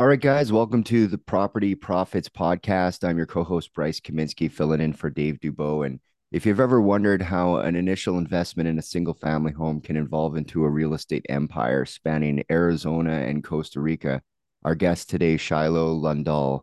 [0.00, 3.02] All right, guys, welcome to the Property Profits Podcast.
[3.02, 5.84] I'm your co host, Bryce Kaminsky, filling in for Dave Dubeau.
[5.84, 5.98] And
[6.30, 10.36] if you've ever wondered how an initial investment in a single family home can evolve
[10.36, 14.22] into a real estate empire spanning Arizona and Costa Rica,
[14.62, 16.60] our guest today, Shiloh Lundahl,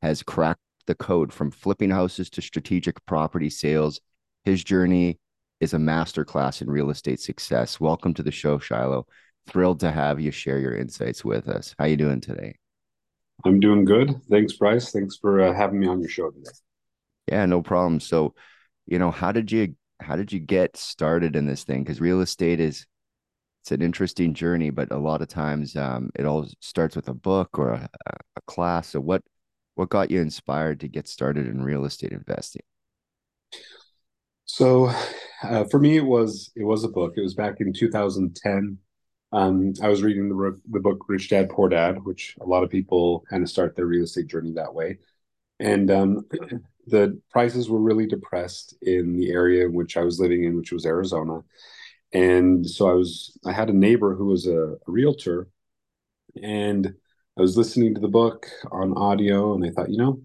[0.00, 4.00] has cracked the code from flipping houses to strategic property sales.
[4.46, 5.18] His journey
[5.60, 7.78] is a masterclass in real estate success.
[7.78, 9.06] Welcome to the show, Shiloh.
[9.46, 11.74] Thrilled to have you share your insights with us.
[11.78, 12.54] How you doing today?
[13.44, 14.20] I'm doing good.
[14.30, 14.90] Thanks, Bryce.
[14.90, 16.50] Thanks for uh, having me on your show today.
[17.28, 18.00] Yeah, no problem.
[18.00, 18.34] So,
[18.86, 21.82] you know, how did you how did you get started in this thing?
[21.82, 22.86] Because real estate is
[23.62, 27.14] it's an interesting journey, but a lot of times um, it all starts with a
[27.14, 28.88] book or a, a class.
[28.88, 29.22] So, what
[29.74, 32.62] what got you inspired to get started in real estate investing?
[34.46, 34.90] So,
[35.42, 37.14] uh, for me, it was it was a book.
[37.16, 38.78] It was back in 2010.
[39.32, 42.70] Um, I was reading the the book Rich Dad Poor Dad, which a lot of
[42.70, 44.98] people kind of start their real estate journey that way.
[45.60, 46.26] And um,
[46.86, 50.72] the prices were really depressed in the area in which I was living in, which
[50.72, 51.40] was Arizona.
[52.12, 55.48] And so I was I had a neighbor who was a, a realtor,
[56.42, 56.94] and
[57.36, 60.22] I was listening to the book on audio, and I thought, you know,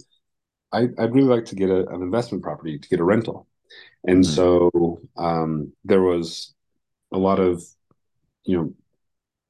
[0.71, 3.47] I, would really like to get a, an investment property to get a rental.
[4.05, 4.33] And mm-hmm.
[4.33, 6.53] so um, there was
[7.11, 7.63] a lot of,
[8.45, 8.73] you know,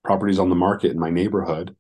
[0.04, 1.76] properties on the market in my neighborhood.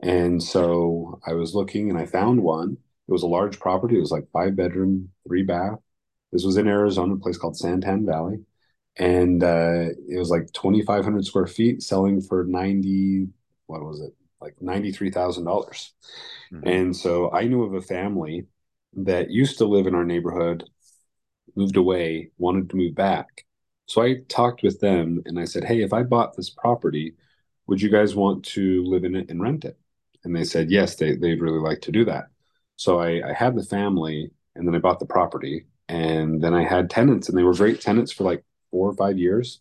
[0.00, 2.76] And so I was looking and I found one.
[3.08, 3.96] It was a large property.
[3.96, 5.78] It was like five bedroom, three bath.
[6.32, 8.40] This was in Arizona, a place called Santan Valley.
[8.98, 13.28] And uh, it was like 2,500 square feet selling for 90,
[13.66, 14.14] what was it?
[14.40, 15.44] Like 93,000.
[15.44, 15.92] dollars
[16.52, 16.66] mm-hmm.
[16.66, 18.46] And so I knew of a family
[18.94, 20.64] that used to live in our neighborhood,
[21.54, 23.44] moved away, wanted to move back.
[23.86, 27.14] So I talked with them and I said, Hey, if I bought this property,
[27.66, 29.78] would you guys want to live in it and rent it?
[30.24, 32.26] And they said, yes, they, they'd really like to do that.
[32.76, 36.64] So I, I had the family and then I bought the property and then I
[36.64, 39.60] had tenants and they were great tenants for like four or five years.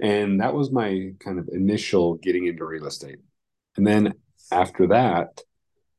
[0.00, 3.18] And that was my kind of initial getting into real estate.
[3.76, 4.14] And then
[4.52, 5.40] after that,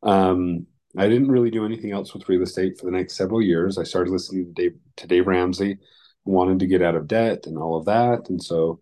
[0.02, 0.66] um,
[0.98, 3.78] I didn't really do anything else with real estate for the next several years.
[3.78, 5.78] I started listening to Dave, to Dave Ramsey,
[6.26, 8.30] wanted to get out of debt and all of that.
[8.30, 8.80] And so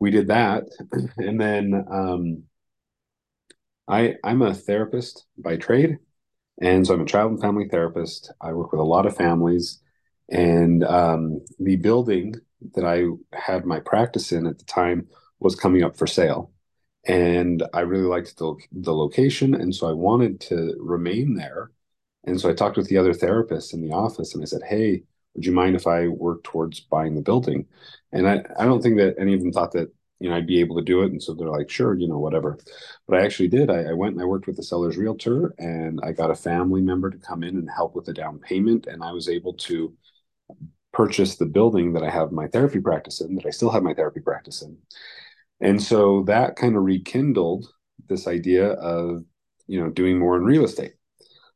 [0.00, 0.64] we did that,
[1.18, 2.44] and then um,
[3.86, 5.98] I I'm a therapist by trade,
[6.60, 8.32] and so I'm a child and family therapist.
[8.40, 9.80] I work with a lot of families,
[10.30, 12.36] and um, the building
[12.74, 13.04] that I
[13.36, 16.52] had my practice in at the time was coming up for sale,
[17.06, 21.70] and I really liked the the location, and so I wanted to remain there.
[22.24, 25.04] And so I talked with the other therapists in the office, and I said, "Hey,
[25.34, 27.66] would you mind if I work towards buying the building?
[28.12, 30.60] And I, I don't think that any of them thought that, you know, I'd be
[30.60, 31.12] able to do it.
[31.12, 32.58] And so they're like, sure, you know, whatever.
[33.06, 33.70] But I actually did.
[33.70, 36.82] I, I went and I worked with the seller's realtor and I got a family
[36.82, 38.86] member to come in and help with the down payment.
[38.86, 39.94] And I was able to
[40.92, 43.94] purchase the building that I have my therapy practice in, that I still have my
[43.94, 44.76] therapy practice in.
[45.60, 47.72] And so that kind of rekindled
[48.08, 49.24] this idea of,
[49.66, 50.94] you know, doing more in real estate.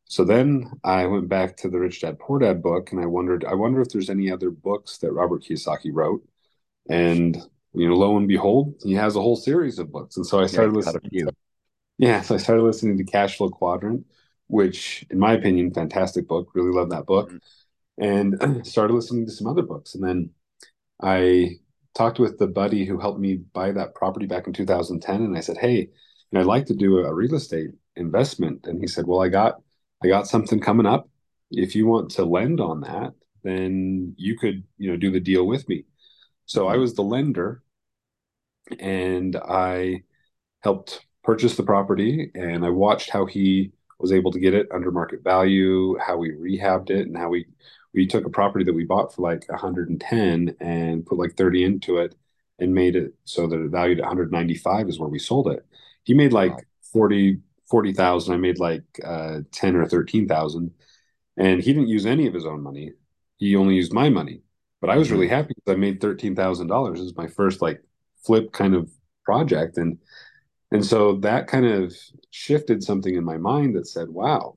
[0.06, 3.44] So then I went back to the Rich Dad Poor Dad book and I wondered,
[3.44, 6.22] I wonder if there's any other books that Robert Kiyosaki wrote.
[6.88, 7.36] And
[7.74, 10.16] you know, lo and behold, he has a whole series of books.
[10.16, 11.26] And so I started yeah, listening.
[11.26, 11.32] To,
[11.98, 14.06] yeah, so I started listening to Cash Flow Quadrant,
[14.46, 16.50] which, in my opinion, fantastic book.
[16.54, 18.38] Really love that book, mm-hmm.
[18.42, 19.94] and started listening to some other books.
[19.94, 20.30] And then
[21.02, 21.56] I
[21.94, 25.40] talked with the buddy who helped me buy that property back in 2010, and I
[25.40, 25.90] said, "Hey,
[26.30, 29.60] and I'd like to do a real estate investment." And he said, "Well, I got
[30.02, 31.08] I got something coming up.
[31.50, 35.46] If you want to lend on that, then you could, you know, do the deal
[35.46, 35.84] with me.
[36.46, 37.62] So I was the lender
[38.78, 40.02] and I
[40.60, 44.90] helped purchase the property and I watched how he was able to get it under
[44.90, 47.46] market value, how we rehabbed it and how we
[47.94, 51.98] we took a property that we bought for like 110 and put like 30 into
[51.98, 52.14] it
[52.58, 55.64] and made it so that it valued at 195 is where we sold it.
[56.02, 57.38] He made like 40
[57.74, 58.32] 40,000.
[58.32, 60.70] I made like uh, 10 or 13,000.
[61.36, 62.92] And he didn't use any of his own money.
[63.38, 64.42] He only used my money.
[64.80, 65.34] But I was really mm-hmm.
[65.34, 66.96] happy because I made $13,000.
[66.96, 67.82] It was my first like
[68.24, 68.92] flip kind of
[69.24, 69.76] project.
[69.76, 69.98] And,
[70.70, 71.92] and so that kind of
[72.30, 74.56] shifted something in my mind that said, wow,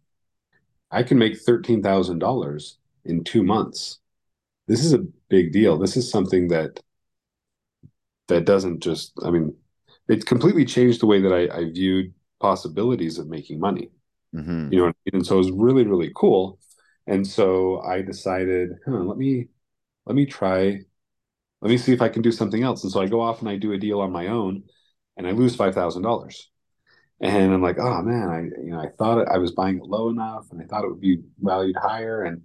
[0.92, 2.74] I can make $13,000
[3.06, 3.98] in two months.
[4.68, 5.80] This is a big deal.
[5.80, 6.84] This is something that,
[8.28, 9.56] that doesn't just, I mean,
[10.08, 13.90] it completely changed the way that I, I viewed possibilities of making money.
[14.36, 14.74] Mm-hmm.
[14.74, 16.60] You know, and so it was really really cool.
[17.08, 19.48] And so I decided, huh, let me
[20.06, 20.80] let me try,
[21.62, 22.84] let me see if I can do something else.
[22.84, 24.64] And so I go off and I do a deal on my own,
[25.16, 26.50] and I lose five thousand dollars.
[27.20, 30.10] And I'm like, oh man, I you know I thought I was buying it low
[30.10, 32.44] enough, and I thought it would be valued higher, and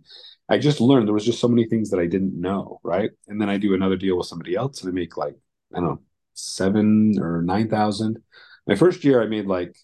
[0.49, 3.11] I just learned there was just so many things that I didn't know, right?
[3.29, 5.35] And then I do another deal with somebody else, and I make like
[5.75, 6.01] I don't know
[6.35, 8.19] seven or nine thousand.
[8.67, 9.77] My first year, I made like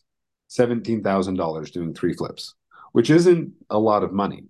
[0.48, 2.54] seventeen thousand dollars doing three flips,
[2.92, 4.44] which isn't a lot of money,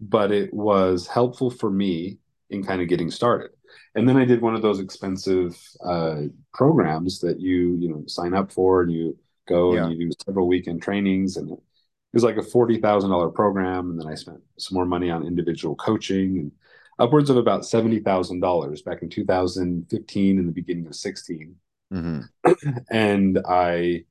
[0.00, 2.18] but it was helpful for me
[2.50, 3.50] in kind of getting started.
[3.94, 6.22] And then I did one of those expensive uh,
[6.54, 9.18] programs that you you know sign up for, and you
[9.48, 9.84] go yeah.
[9.84, 13.90] and you do several weekend trainings and it was like a $40,000 program.
[13.90, 16.52] And then I spent some more money on individual coaching and
[16.98, 21.54] upwards of about $70,000 back in 2015 and the beginning of 16.
[21.92, 22.52] Mm-hmm.
[22.90, 24.04] and I,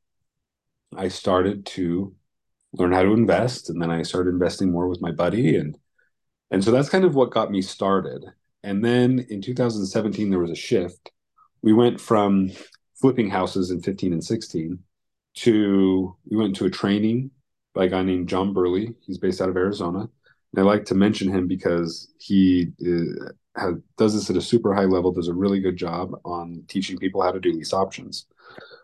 [0.95, 2.15] I started to
[2.73, 5.77] learn how to invest and then I started investing more with my buddy and,
[6.51, 8.25] and so that's kind of what got me started.
[8.63, 11.11] And then in 2017, there was a shift.
[11.61, 12.51] We went from
[12.99, 14.79] flipping houses in 15 and 16
[15.35, 17.31] to we went to a training
[17.73, 18.95] by a guy named John Burley.
[19.05, 19.99] He's based out of Arizona.
[19.99, 24.73] And I like to mention him because he uh, has, does this at a super
[24.73, 28.25] high level, does a really good job on teaching people how to do lease options.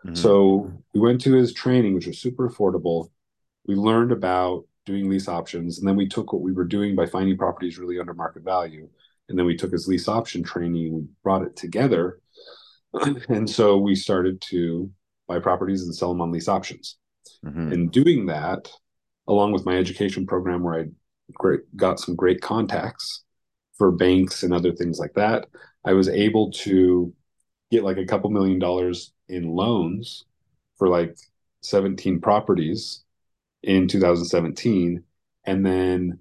[0.04, 0.14] Mm-hmm.
[0.14, 3.10] So we went to his training, which was super affordable.
[3.66, 7.06] We learned about doing lease options, and then we took what we were doing by
[7.06, 8.88] finding properties really under market value,
[9.28, 12.20] and then we took his lease option training, we brought it together,
[13.28, 14.90] and so we started to
[15.26, 16.98] buy properties and sell them on lease options.
[17.44, 17.72] Mm-hmm.
[17.72, 18.70] And doing that,
[19.26, 20.84] along with my education program, where I
[21.32, 23.23] great, got some great contacts
[23.76, 25.46] for banks and other things like that,
[25.84, 27.12] I was able to
[27.70, 30.24] get like a couple million dollars in loans
[30.76, 31.16] for like
[31.62, 33.04] 17 properties
[33.62, 35.02] in 2017.
[35.46, 36.18] And then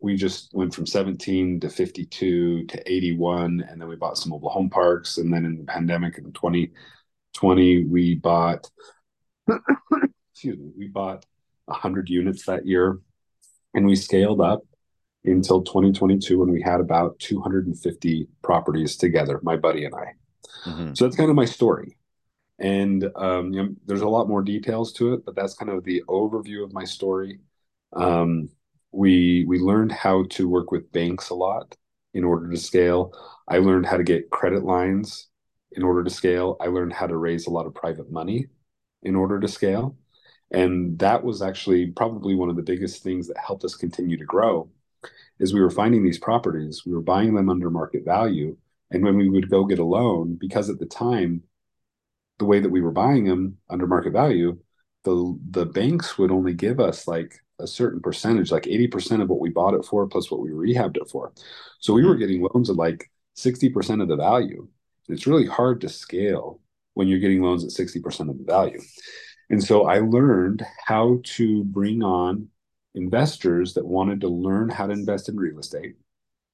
[0.00, 3.64] we just went from 17 to 52 to 81.
[3.68, 5.18] And then we bought some mobile home parks.
[5.18, 6.72] And then in the pandemic in 20,
[7.34, 8.70] 20 we bought
[10.32, 11.26] excuse me we bought
[11.66, 12.98] 100 units that year
[13.74, 14.62] and we scaled up
[15.24, 20.12] until 2022 when we had about 250 properties together my buddy and i
[20.68, 20.92] mm-hmm.
[20.94, 21.96] so that's kind of my story
[22.60, 25.82] and um, you know, there's a lot more details to it but that's kind of
[25.84, 27.38] the overview of my story
[27.94, 28.48] um,
[28.92, 31.76] we we learned how to work with banks a lot
[32.12, 33.12] in order to scale
[33.48, 35.28] i learned how to get credit lines
[35.74, 36.56] in order to scale.
[36.60, 38.46] I learned how to raise a lot of private money
[39.02, 39.96] in order to scale.
[40.50, 44.24] And that was actually probably one of the biggest things that helped us continue to
[44.24, 44.68] grow
[45.38, 48.56] is we were finding these properties, we were buying them under market value.
[48.90, 51.42] And when we would go get a loan, because at the time,
[52.38, 54.58] the way that we were buying them under market value,
[55.04, 59.40] the the banks would only give us like a certain percentage, like 80% of what
[59.40, 61.32] we bought it for plus what we rehabbed it for.
[61.78, 62.20] So we were mm-hmm.
[62.20, 64.66] getting loans at like 60% of the value.
[65.08, 66.60] It's really hard to scale
[66.94, 68.80] when you're getting loans at 60% of the value.
[69.50, 72.48] And so I learned how to bring on
[72.94, 75.96] investors that wanted to learn how to invest in real estate.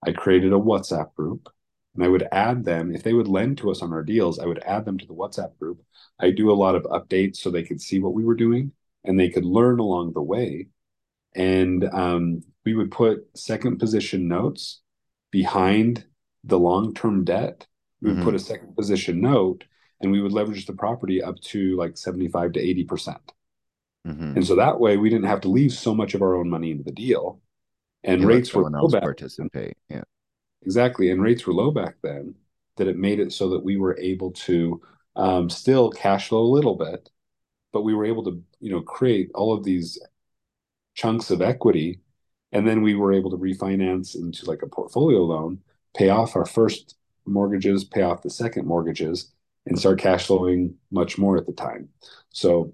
[0.07, 1.49] I created a WhatsApp group
[1.95, 2.95] and I would add them.
[2.95, 5.15] If they would lend to us on our deals, I would add them to the
[5.15, 5.83] WhatsApp group.
[6.19, 8.73] I do a lot of updates so they could see what we were doing
[9.05, 10.69] and they could learn along the way.
[11.35, 14.81] And um, we would put second position notes
[15.31, 16.05] behind
[16.45, 17.67] the long term debt
[18.01, 18.25] we would mm-hmm.
[18.25, 19.65] put a second position note
[20.01, 23.33] and we would leverage the property up to like 75 to 80 percent
[24.07, 24.33] mm-hmm.
[24.37, 26.71] and so that way we didn't have to leave so much of our own money
[26.71, 27.41] into the deal
[28.05, 30.03] and rates were low back participate yeah
[30.63, 32.35] exactly and rates were low back then
[32.77, 34.81] that it made it so that we were able to
[35.17, 37.11] um, still cash flow a little bit
[37.73, 39.99] but we were able to you know create all of these
[40.95, 42.01] chunks of equity
[42.53, 45.61] and then we were able to refinance into like a portfolio loan
[45.95, 46.97] pay off our first
[47.27, 49.33] mortgages, pay off the second mortgages,
[49.67, 51.89] and start cash flowing much more at the time.
[52.31, 52.73] So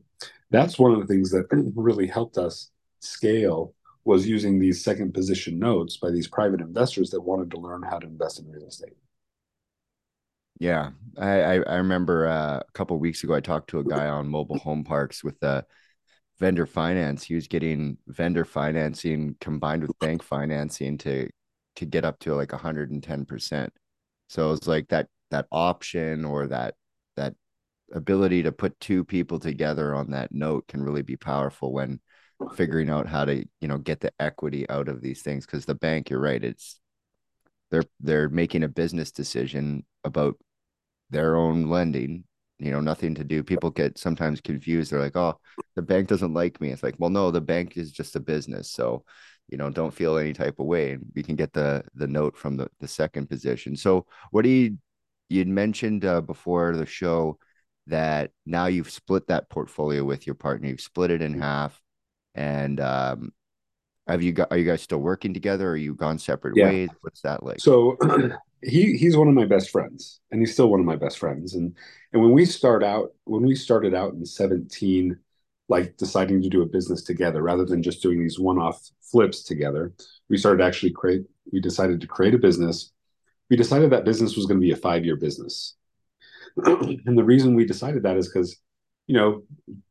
[0.50, 3.74] that's one of the things that really helped us scale
[4.04, 7.98] was using these second position notes by these private investors that wanted to learn how
[7.98, 8.96] to invest in real estate.
[10.58, 14.28] Yeah, I I, remember uh, a couple weeks ago I talked to a guy on
[14.28, 15.62] mobile home parks with uh,
[16.38, 17.24] vendor finance.
[17.24, 21.28] He was getting vendor financing combined with bank financing to
[21.76, 23.70] to get up to like 110 percent
[24.28, 26.74] so it's like that that option or that
[27.92, 32.00] ability to put two people together on that note can really be powerful when
[32.54, 35.74] figuring out how to you know get the equity out of these things because the
[35.74, 36.80] bank you're right it's
[37.70, 40.36] they're they're making a business decision about
[41.10, 42.24] their own lending
[42.58, 43.42] you know nothing to do.
[43.42, 44.90] People get sometimes confused.
[44.90, 45.38] They're like oh
[45.74, 46.70] the bank doesn't like me.
[46.70, 49.04] It's like well no the bank is just a business so
[49.48, 50.92] you know don't feel any type of way.
[50.92, 53.76] And we can get the the note from the the second position.
[53.76, 54.78] So what do you
[55.28, 57.38] you'd mentioned uh, before the show
[57.88, 60.68] that now you've split that portfolio with your partner.
[60.68, 61.40] You've split it in Mm-hmm.
[61.42, 61.80] half,
[62.34, 63.32] and um,
[64.08, 64.48] have you got?
[64.52, 65.68] Are you guys still working together?
[65.68, 66.60] Or are you gone separate Yeah.
[66.60, 66.90] ways?
[67.02, 67.58] What's that like?
[67.58, 67.98] So
[68.62, 71.54] he he's one of my best friends, and he's still one of my best friends.
[71.54, 71.76] And
[72.12, 75.18] and when we start out, when we started out in 17,
[75.68, 79.92] like deciding to do a business together rather than just doing these one-off flips together,
[80.28, 81.24] we started actually create.
[81.52, 82.92] We decided to create a business.
[83.50, 85.76] We decided that business was going to be a five-year business,
[87.06, 88.56] and the reason we decided that is because
[89.06, 89.42] you know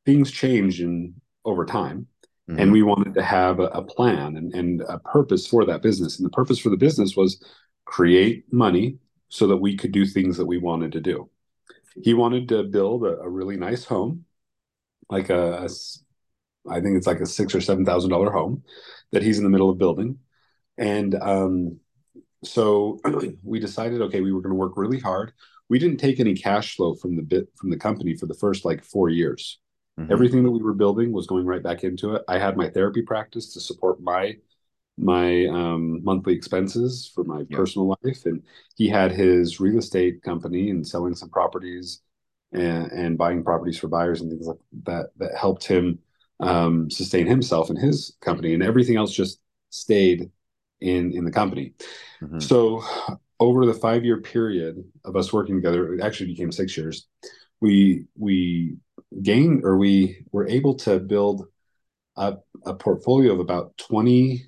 [0.06, 2.08] things change in over time
[2.50, 2.62] Mhm.
[2.62, 6.20] and we wanted to have a, a plan and, and a purpose for that business.
[6.20, 7.44] And the purpose for the business was
[7.86, 11.28] create money so that we could do things that we wanted to do.
[12.04, 14.26] He wanted to build a, a really nice home
[15.10, 15.70] like a, a
[16.70, 18.64] I think it's like a six or seven thousand dollar home
[19.12, 20.20] that he's in the middle of building.
[20.78, 21.80] And um
[22.44, 23.00] so
[23.44, 25.34] we decided okay we were going to work really hard
[25.70, 28.66] we didn't take any cash flow from the bit from the company for the first
[28.66, 29.60] like four years
[30.00, 30.12] Mhm.
[30.12, 33.02] everything that we were building was going right back into it i had my therapy
[33.02, 34.36] practice to support my
[34.98, 37.58] my um, monthly expenses for my Yeah.
[37.58, 38.42] personal life and
[38.78, 42.02] he had his real estate company and selling some properties
[42.54, 46.00] and, and buying properties for buyers and things like that that helped him
[46.40, 50.32] um, sustain himself and his company and everything else just stayed
[50.82, 51.74] in in the company
[52.22, 52.42] Mhm.
[52.42, 52.82] so
[53.40, 57.08] over the five year period of us working together, it actually became six years.
[57.62, 58.78] We we
[59.22, 61.48] gained or we were able to build
[62.18, 64.48] a, a portfolio of about 20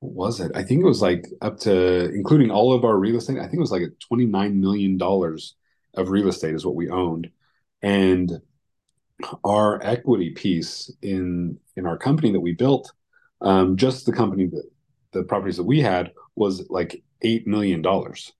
[0.00, 0.52] what was it?
[0.54, 3.54] I think it was like up to including all of our real estate, I think
[3.54, 5.54] it was like a 29 million dollars
[5.94, 7.30] of real estate is what we owned.
[7.82, 8.40] And
[9.44, 12.92] our equity piece in in our company that we built,
[13.40, 14.70] um, just the company that
[15.12, 18.32] the properties that we had was like eight million dollars.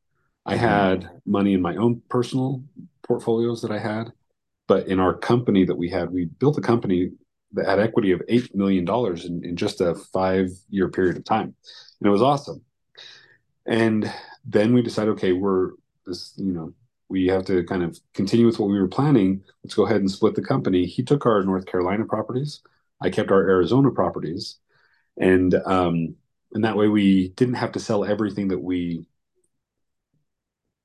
[0.45, 2.63] I had money in my own personal
[3.03, 4.13] portfolios that I had,
[4.69, 7.11] but in our company that we had, we built a company
[7.53, 11.25] that had equity of eight million dollars in, in just a five year period of
[11.25, 11.55] time,
[12.01, 12.63] and it was awesome.
[13.67, 14.13] And
[14.45, 15.73] then we decided, okay, we're
[16.07, 16.73] this, you know,
[17.09, 19.43] we have to kind of continue with what we were planning.
[19.65, 20.87] Let's go ahead and split the company.
[20.87, 22.61] He took our North Carolina properties.
[23.01, 24.59] I kept our Arizona properties,
[25.19, 26.15] and um,
[26.53, 29.07] and that way we didn't have to sell everything that we.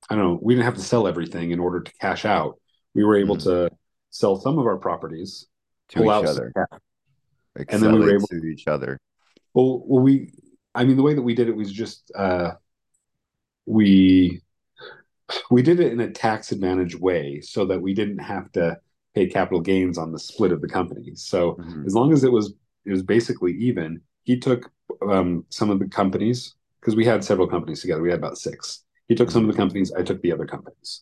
[0.10, 0.40] I don't know.
[0.42, 2.60] We didn't have to sell everything in order to cash out.
[2.94, 3.44] We were able Mhm.
[3.44, 3.70] to
[4.10, 5.48] sell some of our properties,
[5.90, 6.52] to each other,
[7.56, 9.00] like and then we were able- to each other.
[9.54, 10.34] Well, well, we.
[10.74, 12.56] I mean, the way that we did it was just uh,
[13.66, 14.42] we
[15.50, 18.78] we did it in a tax advantage way, so that we didn't have to
[19.14, 21.16] pay capital gains on the split of the company.
[21.16, 21.86] So Mhm.
[21.86, 22.54] as long as it was
[22.86, 24.02] it was basically even,
[24.32, 24.72] he took
[25.02, 28.02] um, some of the companies because we had several companies together.
[28.02, 28.84] We had about six.
[29.08, 29.92] He took some of the companies.
[29.92, 31.02] I took the other companies,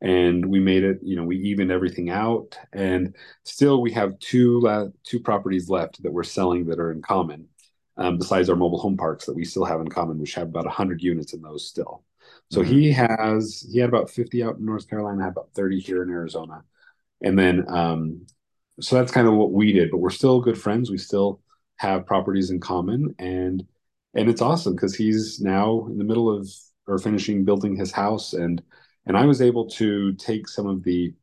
[0.00, 0.98] and we made it.
[1.02, 6.12] You know, we evened everything out, and still we have two two properties left that
[6.12, 7.48] we're selling that are in common.
[7.96, 10.64] Um, besides our mobile home parks that we still have in common, which have about
[10.64, 12.04] 100 units in those still.
[12.50, 12.66] So Mhm.
[12.68, 16.64] he has he had about 50 out in North Carolina, about 30 here in Arizona.
[17.22, 18.26] And then um
[18.80, 20.90] so that's kind of what we did, but we're still good friends.
[20.90, 21.40] We still
[21.80, 23.64] have properties in common and
[24.12, 26.46] and it's awesome because he's now in the middle of
[26.86, 28.62] or finishing building his house and
[29.06, 31.14] and I was able to take some of the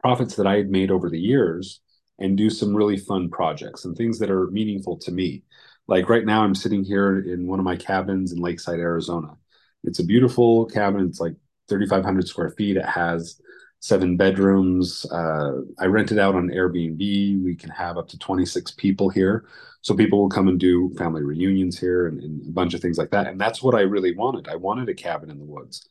[0.00, 1.80] profits that I had made over the years
[2.20, 5.42] and do some really fun projects and things that are meaningful to me.
[5.88, 9.36] Like right now I'm sitting here in one of my cabins in Lakeside, Arizona.
[9.82, 11.06] It's a beautiful cabin.
[11.08, 11.34] It's like
[11.68, 12.76] 3,500 square feet.
[12.76, 13.40] It has
[13.80, 15.04] seven bedrooms.
[15.10, 17.42] Uh, I rent it out on Airbnb.
[17.42, 19.46] We can have up to 26 people here.
[19.82, 22.98] So people will come and do family reunions here and, and a bunch of things
[22.98, 23.28] like that.
[23.28, 24.48] And that's what I really wanted.
[24.48, 25.88] I wanted a cabin in the woods.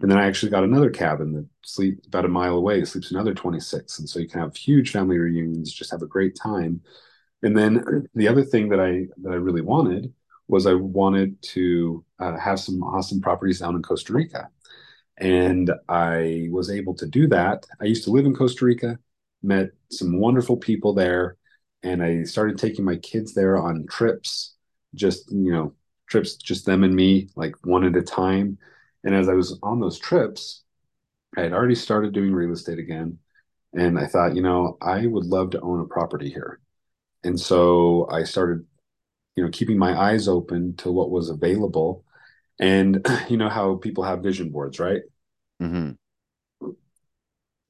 [0.00, 3.34] And then I actually got another cabin that sleeps about a mile away, sleeps another
[3.34, 3.98] 26.
[3.98, 6.80] And so you can have huge family reunions, just have a great time.
[7.42, 10.12] And then the other thing that I that I really wanted
[10.48, 14.48] was I wanted to uh, have some awesome properties down in Costa Rica.
[15.18, 17.66] And I was able to do that.
[17.80, 18.98] I used to live in Costa Rica,
[19.42, 21.36] met some wonderful people there,
[21.82, 24.54] and I started taking my kids there on trips,
[24.94, 25.74] just, you know,
[26.08, 28.58] trips, just them and me, like one at a time.
[29.04, 30.62] And as I was on those trips,
[31.36, 33.18] I had already started doing real estate again.
[33.72, 36.60] And I thought, you know, I would love to own a property here.
[37.24, 38.64] And so I started,
[39.36, 42.04] you know, keeping my eyes open to what was available.
[42.60, 45.02] And you know how people have vision boards, right?
[45.60, 45.96] Mhm.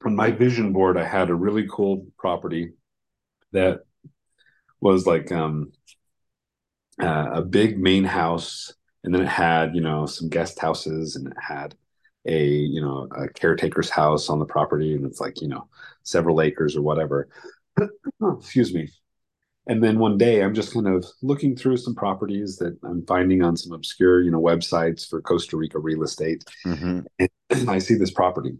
[0.05, 2.73] On my vision board, I had a really cool property
[3.53, 3.85] that
[4.81, 5.71] was like um,
[7.01, 8.73] uh, a big main house,
[9.03, 11.75] and then it had, you know, some guest houses, and it had
[12.27, 15.67] a you know a caretaker's house on the property and it's like you know
[16.03, 17.27] several acres or whatever
[18.39, 18.89] excuse me
[19.67, 23.41] and then one day i'm just kind of looking through some properties that i'm finding
[23.43, 26.43] on some obscure you know websites for costa rica real estate.
[26.65, 27.01] Mm-hmm.
[27.19, 27.29] and
[27.69, 28.57] i see this property.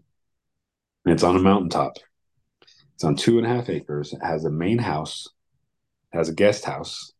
[1.06, 1.98] It's on a mountaintop.
[2.94, 4.14] It's on two and a half acres.
[4.14, 5.28] It has a main house
[6.14, 7.12] has a guest house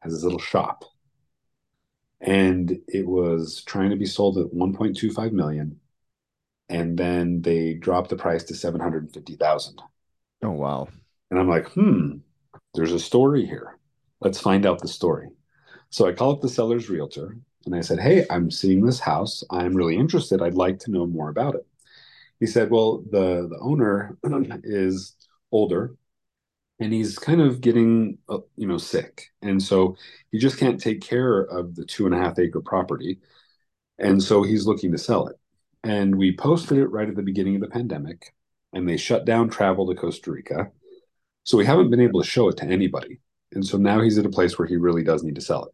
[0.00, 0.84] has this little shop.
[2.20, 5.80] And it was trying to be sold at 1.25 million.
[6.68, 9.82] And then they dropped the price to 750,000.
[10.42, 10.88] Oh wow.
[11.30, 12.18] And I'm like, "Hmm,
[12.74, 13.78] there's a story here.
[14.20, 15.28] Let's find out the story."
[15.90, 19.44] So I call up the seller's realtor and I said, "Hey, I'm seeing this house.
[19.50, 20.42] I'm really interested.
[20.42, 21.66] I'd like to know more about it."
[22.40, 24.16] He said, "Well, the the owner
[24.64, 25.16] is
[25.52, 25.96] older
[26.80, 29.96] and he's kind of getting uh, you know sick and so
[30.30, 33.20] he just can't take care of the two and a half acre property
[33.98, 35.36] and so he's looking to sell it
[35.82, 38.34] and we posted it right at the beginning of the pandemic
[38.72, 40.70] and they shut down travel to costa rica
[41.44, 43.20] so we haven't been able to show it to anybody
[43.52, 45.72] and so now he's at a place where he really does need to sell it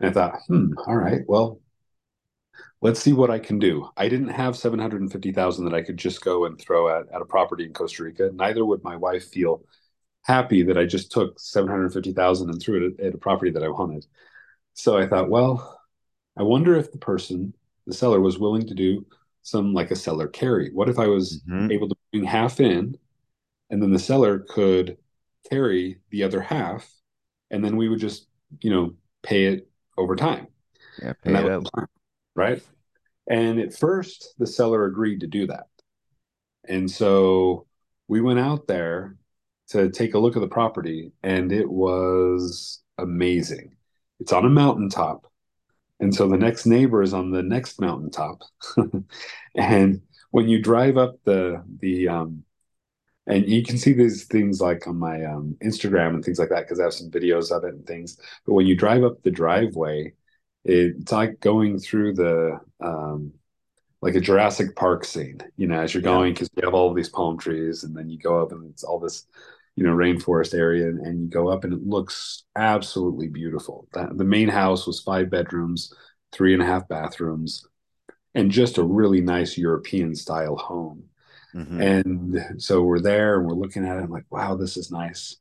[0.00, 1.60] and i thought hmm all right well
[2.82, 3.88] let's see what I can do.
[3.96, 7.64] I didn't have 750,000 that I could just go and throw at, at a property
[7.64, 8.30] in Costa Rica.
[8.32, 9.62] Neither would my wife feel
[10.22, 13.68] happy that I just took 750,000 and threw it at, at a property that I
[13.68, 14.06] wanted.
[14.74, 15.80] So I thought, well,
[16.36, 17.54] I wonder if the person,
[17.86, 19.04] the seller was willing to do
[19.42, 20.70] some like a seller carry.
[20.70, 21.70] What if I was mm-hmm.
[21.70, 22.96] able to bring half in
[23.70, 24.98] and then the seller could
[25.48, 26.90] carry the other half
[27.50, 28.26] and then we would just,
[28.60, 30.46] you know, pay it over time.
[31.02, 31.66] Yeah, pay it out
[32.34, 32.62] right?
[33.28, 35.66] And at first, the seller agreed to do that.
[36.68, 37.66] And so
[38.08, 39.16] we went out there
[39.68, 43.76] to take a look at the property, and it was amazing.
[44.18, 45.26] It's on a mountaintop.
[46.00, 48.42] And so the next neighbor is on the next mountaintop.
[49.54, 52.44] and when you drive up the the um
[53.26, 56.62] and you can see these things like on my um, Instagram and things like that
[56.62, 58.18] because I have some videos of it and things.
[58.46, 60.14] But when you drive up the driveway,
[60.64, 63.32] it's like going through the um,
[64.02, 66.96] like a Jurassic Park scene, you know, as you're going because you have all of
[66.96, 69.26] these palm trees, and then you go up and it's all this,
[69.76, 73.86] you know, rainforest area, and, and you go up and it looks absolutely beautiful.
[73.92, 75.92] That, the main house was five bedrooms,
[76.32, 77.66] three and a half bathrooms,
[78.34, 81.09] and just a really nice European style home.
[81.54, 81.80] Mm-hmm.
[81.80, 84.02] And so we're there and we're looking at it.
[84.02, 85.36] I'm like, wow, this is nice.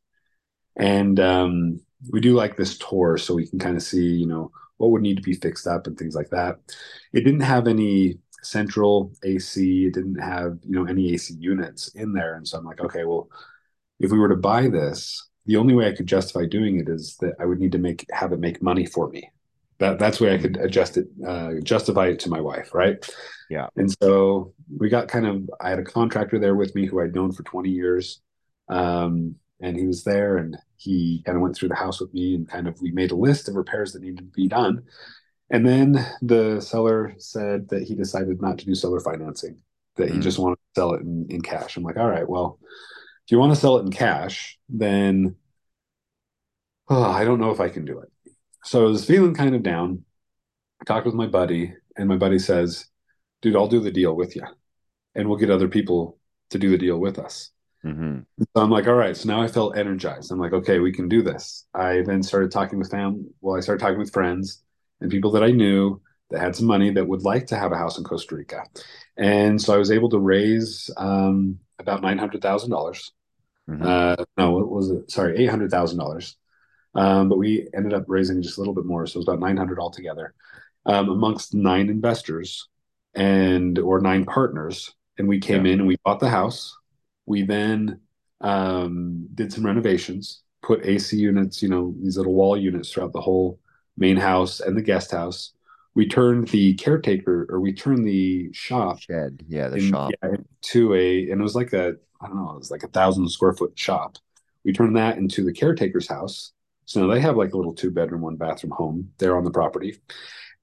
[0.76, 4.52] And um, we do like this tour so we can kind of see, you know,
[4.78, 6.58] what would need to be fixed up and things like that.
[7.13, 9.86] It didn't have any central AC.
[9.86, 13.04] It didn't have you know any AC units in there, and so I'm like, okay,
[13.04, 13.30] well,
[14.00, 17.17] if we were to buy this, the only way I could justify doing it is
[17.17, 19.30] that I would need to make have it make money for me.
[19.80, 22.98] That that's way I could adjust it, uh, justify it to my wife, right?
[23.50, 23.68] Yeah.
[23.78, 25.50] And so we got kind of.
[25.62, 28.22] I had a contractor there with me who I'd known for 20 years.
[28.68, 32.36] Um, and he was there and he kind of went through the house with me
[32.36, 34.84] and kind of we made a list of repairs that needed to be done
[35.50, 39.62] and then the seller said that he decided not to do seller financing
[39.96, 40.13] that mm.
[40.13, 43.32] he just wanted to sell it in, in cash i'm like all right well if
[43.32, 45.36] you want to sell it in cash then
[46.89, 48.12] oh, i don't know if i can do it
[48.63, 50.04] so i was feeling kind of down
[50.82, 52.86] I talked with my buddy and my buddy says
[53.41, 54.43] dude i'll do the deal with you
[55.15, 56.17] and we'll get other people
[56.52, 57.52] to do the deal with us
[57.86, 58.19] Mm-hmm.
[58.41, 59.15] So I'm like, all right.
[59.15, 60.32] So now I felt energized.
[60.32, 61.65] I'm like, okay, we can do this.
[61.74, 63.30] I then started talking with fam.
[63.41, 64.63] Well, I started talking with friends
[65.00, 67.78] and people that I knew that had some money that would like to have a
[67.78, 68.63] house in Costa Rica.
[69.17, 73.12] And so I was able to raise um, about nine hundred thousand dollars.
[73.69, 73.86] Mm-hmm.
[73.86, 75.10] Uh, no, what was it?
[75.10, 76.00] Sorry, eight hundred thousand
[76.95, 77.30] um.
[77.30, 79.58] But we ended up raising just a little bit more, so it was about nine
[79.58, 80.34] hundred altogether,
[80.86, 82.67] um, amongst nine investors
[83.13, 84.93] and or nine partners.
[85.17, 85.73] And we came yeah.
[85.73, 86.78] in and we bought the house
[87.30, 88.02] we then
[88.41, 93.21] um, did some renovations, put AC units, you know, these little wall units throughout the
[93.21, 93.60] whole
[93.95, 95.54] main house and the guest house.
[95.93, 100.38] We turned the caretaker, or we turned the shop shed, yeah, the in, shop yeah,
[100.62, 103.30] to a, and it was like a, I don't know, it was like a thousand
[103.30, 104.17] square foot shop.
[104.65, 106.52] We turned that into the caretaker's house.
[106.89, 109.99] So they have like a little two bedroom, one bathroom home there on the property.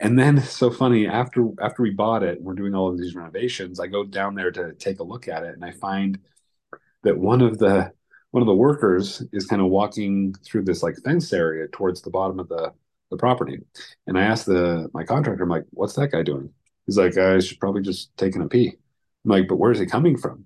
[0.01, 3.79] And then so funny after after we bought it, we're doing all of these renovations.
[3.79, 6.19] I go down there to take a look at it, and I find
[7.05, 7.93] that one of the
[8.33, 12.11] one of the workers is kind of walking through this like fence area towards the
[12.11, 12.73] bottom of the
[13.13, 13.61] the property.
[14.09, 16.51] And I asked the my contractor, I'm like, what's that guy doing?
[16.87, 18.73] He's like, uh, I should probably just taking a pee.
[19.25, 20.45] I'm like, but where's he coming from?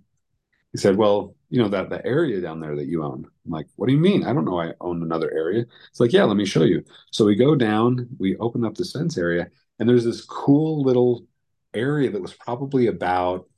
[0.73, 3.27] He said, Well, you know, that the area down there that you own.
[3.45, 4.25] I'm like, what do you mean?
[4.25, 5.67] I don't know I own another area.
[5.91, 6.85] It's like, yeah, let me show you.
[7.11, 11.27] So we go down, we open up this fence area, and there's this cool little
[11.75, 13.49] area that was probably about,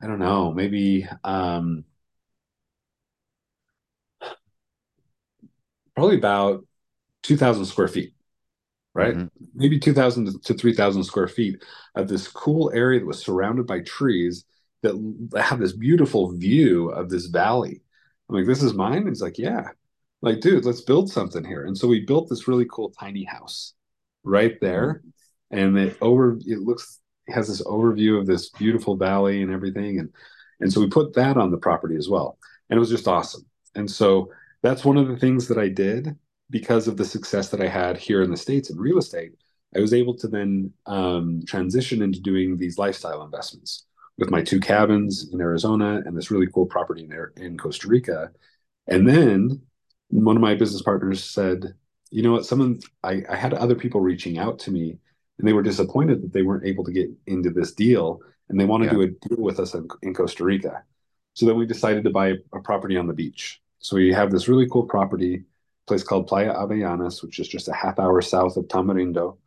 [0.00, 1.84] I don't know, maybe um,
[5.96, 6.64] probably about
[7.24, 8.14] 2,000 square feet,
[8.94, 9.16] right?
[9.16, 9.44] Mm-hmm.
[9.52, 11.64] Maybe 2,000 to 3,000 square feet
[11.96, 14.44] of this cool area that was surrounded by trees
[14.82, 17.82] that have this beautiful view of this valley.
[18.28, 18.98] I'm like, this is mine.
[18.98, 19.68] And he's like, yeah.
[19.68, 19.74] I'm
[20.22, 21.64] like, dude, let's build something here.
[21.64, 23.74] And so we built this really cool tiny house
[24.24, 25.02] right there,
[25.50, 29.98] and it over it looks it has this overview of this beautiful valley and everything,
[29.98, 30.10] and
[30.60, 32.38] and so we put that on the property as well,
[32.68, 33.46] and it was just awesome.
[33.74, 34.30] And so
[34.62, 36.16] that's one of the things that I did
[36.50, 39.32] because of the success that I had here in the states in real estate.
[39.74, 43.86] I was able to then um, transition into doing these lifestyle investments
[44.20, 48.30] with my two cabins in Arizona and this really cool property in, in Costa Rica.
[48.86, 49.62] And then
[50.10, 51.74] one of my business partners said,
[52.10, 54.98] you know what, someone I, I had other people reaching out to me
[55.38, 58.66] and they were disappointed that they weren't able to get into this deal and they
[58.66, 58.92] want to yeah.
[58.92, 60.82] do a deal with us in, in, Costa Rica.
[61.34, 63.62] So then we decided to buy a property on the beach.
[63.78, 65.44] So we have this really cool property,
[65.86, 69.38] place called Playa Avellanas, which is just a half hour south of Tamarindo.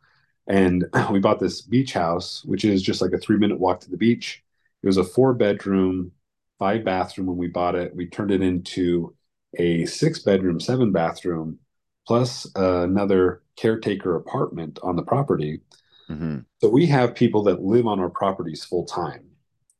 [0.48, 3.90] And we bought this beach house, which is just like a three minute walk to
[3.90, 4.43] the beach.
[4.84, 6.12] It was a four bedroom,
[6.58, 7.96] five bathroom when we bought it.
[7.96, 9.14] We turned it into
[9.58, 11.58] a six bedroom, seven bathroom,
[12.06, 15.62] plus uh, another caretaker apartment on the property.
[16.10, 16.40] Mm-hmm.
[16.60, 19.24] So we have people that live on our properties full time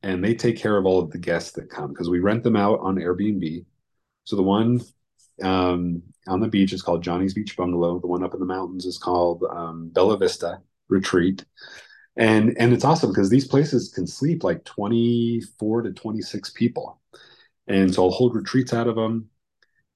[0.03, 2.57] and they take care of all of the guests that come because we rent them
[2.57, 3.67] out on Airbnb.
[4.25, 4.81] So the one
[5.43, 8.01] um, on the beach is called Johnny's Beach Bungalow.
[8.01, 11.45] The one up in the mountains is called um, Bella Vista Retreat.
[12.17, 17.01] And and it's awesome because these places can sleep like 24 to 26 people.
[17.67, 19.31] And so I'll hold retreats out of them.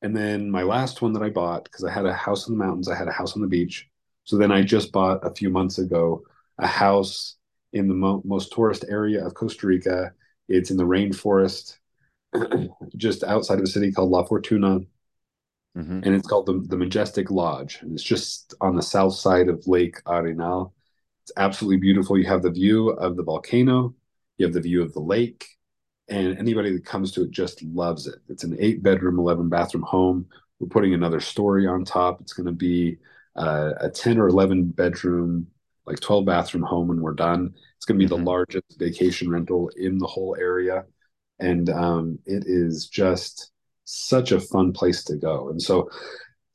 [0.03, 2.65] And then my last one that I bought, because I had a house in the
[2.65, 3.89] mountains, I had a house on the beach.
[4.25, 6.23] So then I just bought a few months ago
[6.59, 7.37] a house
[7.73, 10.13] in the mo- most tourist area of Costa Rica.
[10.49, 11.79] It's in the rainforest,
[12.97, 14.81] just outside of a city called La Fortuna.
[15.77, 16.01] Mm-hmm.
[16.03, 17.79] And it's called the, the Majestic Lodge.
[17.83, 20.73] And it's just on the south side of Lake Arenal.
[21.29, 22.17] It's absolutely beautiful.
[22.17, 23.95] You have the view of the volcano,
[24.39, 25.45] you have the view of the lake,
[26.09, 28.15] and anybody that comes to it just loves it.
[28.31, 30.25] It's an eight bedroom, 11 bathroom home.
[30.59, 32.23] We're putting another story on top.
[32.23, 32.97] It's going to be
[33.37, 35.49] uh, a 10 or 11 bedroom,
[35.85, 37.53] like 12 bathroom home when we're done.
[37.77, 38.25] It's going to be mm-hmm.
[38.25, 40.87] the largest vacation rental in the whole area.
[41.39, 43.51] And um, it is just
[43.85, 45.51] such a fun place to go.
[45.51, 45.91] And so,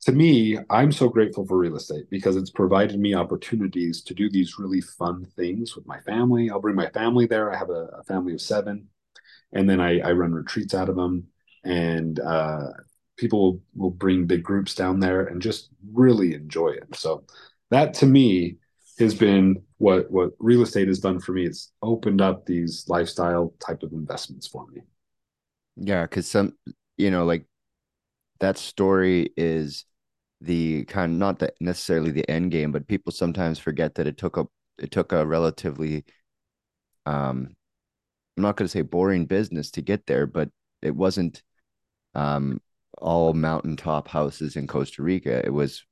[0.04, 4.30] to me, I'm so grateful for real estate because it's provided me opportunities to do
[4.30, 6.50] these really fun things with my family.
[6.50, 7.52] I'll bring my family there.
[7.52, 8.88] I have a, a family of seven
[9.54, 11.28] and then I, I run retreats out of them,
[11.64, 12.66] and uh,
[13.16, 16.94] people will, bring big groups down there and just really enjoy it.
[16.94, 17.24] So
[17.70, 18.56] that to me
[18.98, 21.46] has been what what real estate has done for me.
[21.46, 24.82] It's opened up these lifestyle type of investments for me.
[25.76, 26.54] Yeah, because some
[26.96, 27.46] you know like
[28.40, 29.84] that story is
[30.44, 34.18] the kind of not that necessarily the end game, but people sometimes forget that it
[34.18, 34.46] took a
[34.78, 36.04] it took a relatively
[37.06, 37.54] um
[38.36, 40.50] I'm not going to say boring business to get there, but
[40.82, 41.42] it wasn't
[42.14, 42.60] um,
[42.98, 45.44] all mountaintop houses in Costa Rica.
[45.44, 45.84] It was,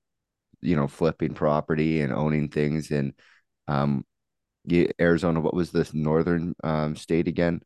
[0.61, 3.15] you know, flipping property and owning things in
[3.69, 4.05] um,
[5.01, 5.41] Arizona.
[5.41, 7.63] What was this northern um, state again,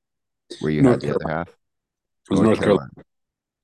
[0.60, 1.24] where you North had the Carolina.
[1.24, 1.56] other half?
[2.30, 2.90] North, North Carolina.
[2.94, 3.04] Carolina.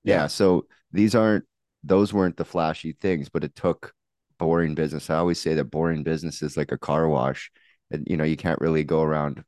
[0.04, 0.26] Yeah.
[0.28, 1.44] So these aren't;
[1.85, 3.92] those weren't the flashy things, but it took
[4.38, 5.11] boring business.
[5.11, 7.51] I always say that boring business is like a car wash.
[7.90, 9.45] And, you know, you can't really go around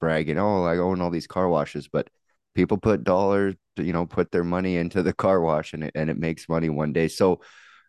[0.00, 2.08] bragging, oh, I own all these car washes, but
[2.54, 6.08] people put dollars, you know, put their money into the car wash and it, and
[6.10, 7.08] it makes money one day.
[7.08, 7.40] So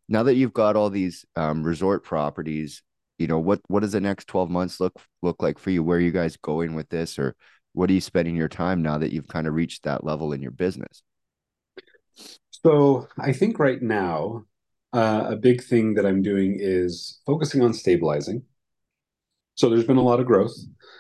[0.08, 2.82] now that you've got all these um, resort properties,
[3.18, 5.84] you know, what, what does the next 12 months look, look like for you?
[5.84, 7.20] Where are you guys going with this?
[7.20, 7.36] Or
[7.74, 10.42] what are you spending your time now that you've kind of reached that level in
[10.42, 11.04] your business?
[12.64, 14.46] So I think right now,
[14.92, 18.44] uh, a big thing that I'm doing is focusing on stabilizing.
[19.56, 20.56] So there's been a lot of growth.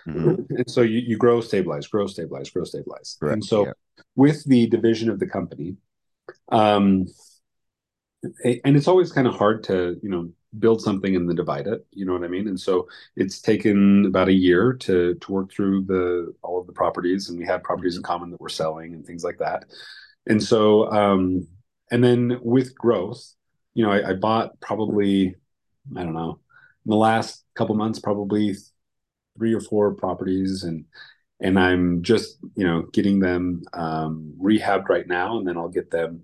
[0.07, 0.55] Mm-hmm.
[0.55, 3.17] And so you, you grow, stabilize, grow, stabilize, grow, stabilize.
[3.19, 3.33] Correct.
[3.33, 3.71] And so yeah.
[4.15, 5.77] with the division of the company,
[6.51, 7.07] um,
[8.43, 11.85] and it's always kind of hard to, you know, build something and then divide it.
[11.91, 12.47] You know what I mean?
[12.47, 16.73] And so it's taken about a year to to work through the all of the
[16.73, 18.11] properties, and we had properties in mm-hmm.
[18.11, 19.65] common that we're selling and things like that.
[20.27, 21.47] And so, um,
[21.91, 23.33] and then with growth,
[23.73, 25.35] you know, I, I bought probably,
[25.95, 26.39] I don't know,
[26.85, 28.55] in the last couple months, probably
[29.37, 30.63] three or four properties.
[30.63, 30.85] And
[31.39, 35.91] and I'm just you know getting them um, rehabbed right now, and then I'll get
[35.91, 36.23] them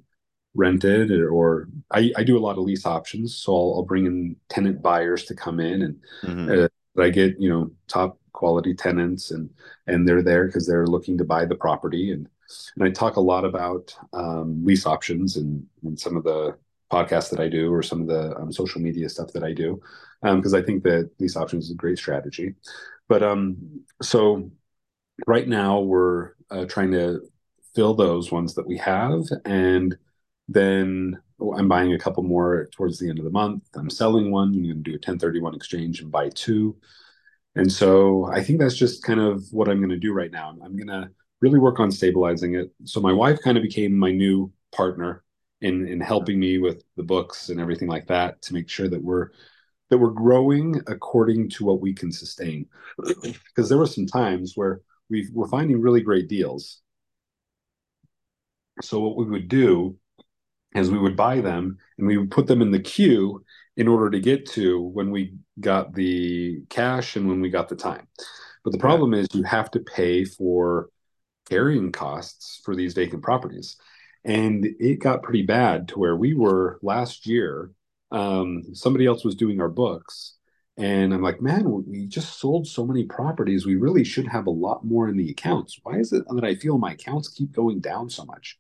[0.54, 4.06] rented or, or I, I, do a lot of lease options, so I'll, I'll, bring
[4.06, 6.64] in tenant buyers to come in, and mm-hmm.
[6.98, 9.50] uh, I get you know top quality tenants and
[9.88, 12.12] and they're there because they're looking to buy the property.
[12.12, 12.28] And
[12.76, 16.58] and I talk a lot about um, lease options and, and some of the
[16.92, 19.82] podcasts that I do or some of the um, social media stuff that I do
[20.22, 22.56] because um, I think that lease options is a great strategy.
[23.08, 23.58] But um,
[24.02, 24.50] so
[25.28, 27.22] right now we're uh, trying to
[27.74, 29.98] fill those ones that we have and
[30.48, 31.20] then
[31.58, 33.64] I'm buying a couple more towards the end of the month.
[33.76, 34.50] I'm selling one.
[34.50, 36.78] I'm going to do a 1031 exchange and buy two.
[37.56, 40.50] And so I think that's just kind of what I'm going to do right now.
[40.50, 41.10] I'm going to
[41.42, 42.72] really work on stabilizing it.
[42.86, 45.24] So my wife kind of became my new partner
[45.62, 49.04] in in helping me with the books and everything like that to make sure that
[49.04, 49.30] we're
[49.90, 52.68] that we're growing according to what we can sustain.
[53.24, 56.82] because there were some times where we we're finding really great deals.
[58.82, 59.98] So what we would do
[60.76, 63.44] is we would buy them and we would put them in the queue
[63.78, 67.76] in order to get to when we got the cash and when we got the
[67.76, 68.08] time.
[68.64, 70.90] But the problem is you have to pay for
[71.50, 73.78] carrying costs for these vacant properties.
[74.24, 77.72] And it got pretty bad to where we were last year.
[78.12, 80.34] Um, somebody else was doing our books.
[80.78, 83.66] And I'm like, man, we just sold so many properties.
[83.66, 85.80] We really should have a lot more in the accounts.
[85.84, 88.58] Why is it that I feel my accounts keep going down so much?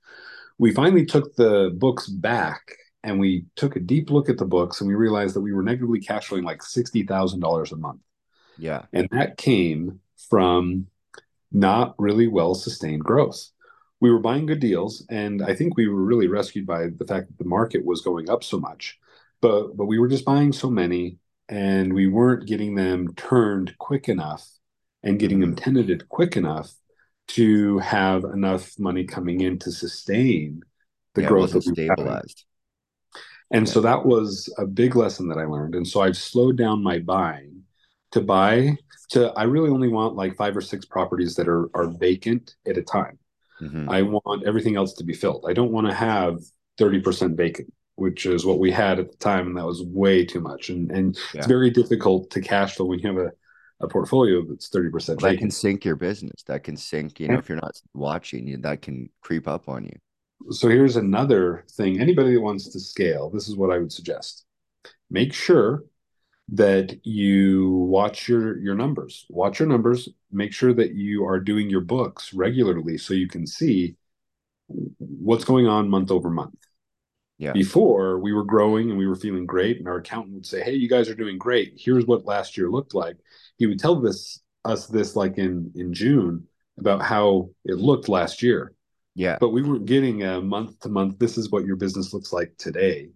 [0.57, 4.79] we finally took the books back and we took a deep look at the books
[4.79, 8.01] and we realized that we were negatively cash flowing like $60,000 a month.
[8.57, 8.83] Yeah.
[8.93, 10.87] And that came from
[11.55, 13.49] not really well sustained growth.
[14.01, 17.27] We were buying good deals and I think we were really rescued by the fact
[17.27, 18.99] that the market was going up so much.
[19.41, 24.09] But but we were just buying so many and we weren't getting them turned quick
[24.09, 24.47] enough
[25.01, 25.63] and getting them mm-hmm.
[25.63, 26.73] tenanted quick enough
[27.27, 30.61] to have enough money coming in to sustain
[31.13, 32.43] the yeah, growth that stabilized.
[33.51, 33.73] And yeah.
[33.73, 35.75] so that was a big lesson that I learned.
[35.75, 37.54] And so I've slowed down my buying
[38.15, 38.77] to buy
[39.09, 42.77] to I really only want like five or six properties that are are vacant at
[42.77, 43.19] a time.
[43.61, 43.89] Mm-hmm.
[43.89, 45.45] I want everything else to be filled.
[45.47, 46.39] I don't want to have
[46.77, 50.39] 30% vacant, which is what we had at the time, and that was way too
[50.41, 50.69] much.
[50.69, 51.39] And and yeah.
[51.39, 53.31] it's very difficult to cash flow when you have a
[53.81, 57.49] a portfolio that's 30% that can sink your business that can sink you know if
[57.49, 59.97] you're not watching you that can creep up on you
[60.49, 64.45] so here's another thing anybody that wants to scale this is what i would suggest
[65.09, 65.83] make sure
[66.49, 71.69] that you watch your your numbers watch your numbers make sure that you are doing
[71.69, 73.95] your books regularly so you can see
[74.99, 76.53] what's going on month over month
[77.37, 77.51] yeah.
[77.51, 80.75] Before we were growing and we were feeling great, and our accountant would say, "Hey,
[80.75, 81.73] you guys are doing great.
[81.75, 83.17] Here's what last year looked like."
[83.57, 88.41] He would tell this us this like in in June about how it looked last
[88.41, 88.73] year.
[89.15, 89.37] Yeah.
[89.39, 91.19] But we weren't getting a month to month.
[91.19, 93.09] This is what your business looks like today.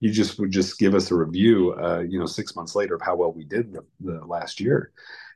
[0.00, 3.02] You just would just give us a review, uh, you know, six months later of
[3.02, 4.92] how well we did the, the last year.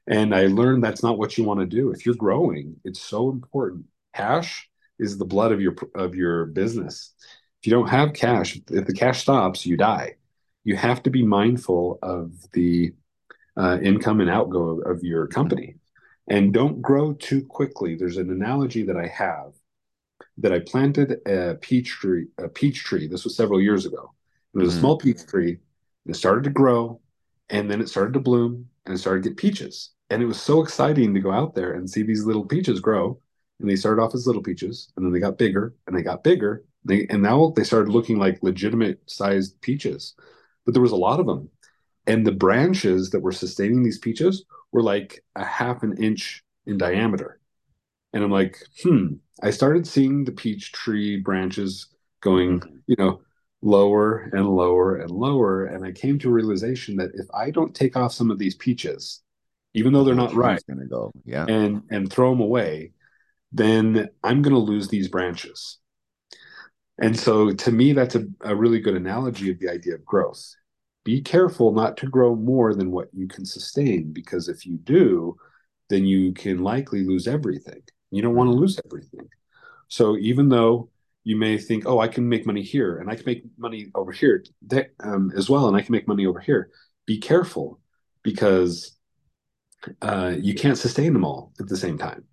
[0.06, 1.90] And I learned that's not what you want to do.
[1.90, 3.86] If you're growing, it's so important.
[4.14, 4.68] Cash
[4.98, 7.14] is the blood of your of your business
[7.60, 10.14] if you don't have cash, if the cash stops, you die.
[10.64, 12.94] You have to be mindful of the
[13.54, 15.76] uh, income and outgo of, of your company,
[16.26, 17.96] and don't grow too quickly.
[17.96, 19.52] There's an analogy that I have
[20.38, 22.28] that I planted a peach tree.
[22.38, 23.06] A peach tree.
[23.06, 24.14] This was several years ago.
[24.54, 24.78] It was mm-hmm.
[24.78, 25.58] a small peach tree.
[26.06, 27.00] It started to grow,
[27.48, 29.90] and then it started to bloom, and it started to get peaches.
[30.10, 33.20] And it was so exciting to go out there and see these little peaches grow.
[33.60, 36.24] And they started off as little peaches, and then they got bigger, and they got
[36.24, 40.14] bigger, they and now they started looking like legitimate sized peaches,
[40.64, 41.48] but there was a lot of them,
[42.06, 46.78] and the branches that were sustaining these peaches were like a half an inch in
[46.78, 47.40] diameter.
[48.12, 49.14] And I'm like, hmm.
[49.42, 51.86] I started seeing the peach tree branches
[52.20, 53.20] going, you know,
[53.62, 55.66] lower and lower and lower.
[55.66, 58.54] And I came to a realization that if I don't take off some of these
[58.54, 59.22] peaches,
[59.74, 62.92] even though they're not right, gonna go, yeah, and and throw them away,
[63.52, 65.78] then I'm gonna lose these branches.
[66.98, 70.54] And so to me, that's a, a really good analogy of the idea of growth.
[71.04, 75.36] Be careful not to grow more than what you can sustain, because if you do,
[75.88, 77.82] then you can likely lose everything.
[78.10, 78.60] You don't want to mm-hmm.
[78.60, 79.28] lose everything.
[79.88, 80.90] So even though
[81.24, 84.12] you may think, oh, I can make money here and I can make money over
[84.12, 84.44] here
[85.00, 86.70] um, as well, and I can make money over here,
[87.06, 87.80] be careful
[88.22, 88.96] because
[90.02, 92.24] uh, you can't sustain them all at the same time.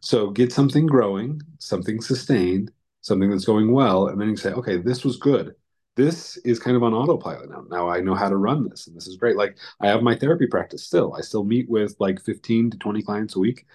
[0.00, 2.70] So get something growing, something sustained,
[3.02, 5.54] something that's going well, and then you say, okay, this was good.
[5.96, 7.64] This is kind of on autopilot now.
[7.70, 9.36] Now I know how to run this, and this is great.
[9.36, 11.14] Like I have my therapy practice still.
[11.14, 13.66] I still meet with like 15 to 20 clients a week.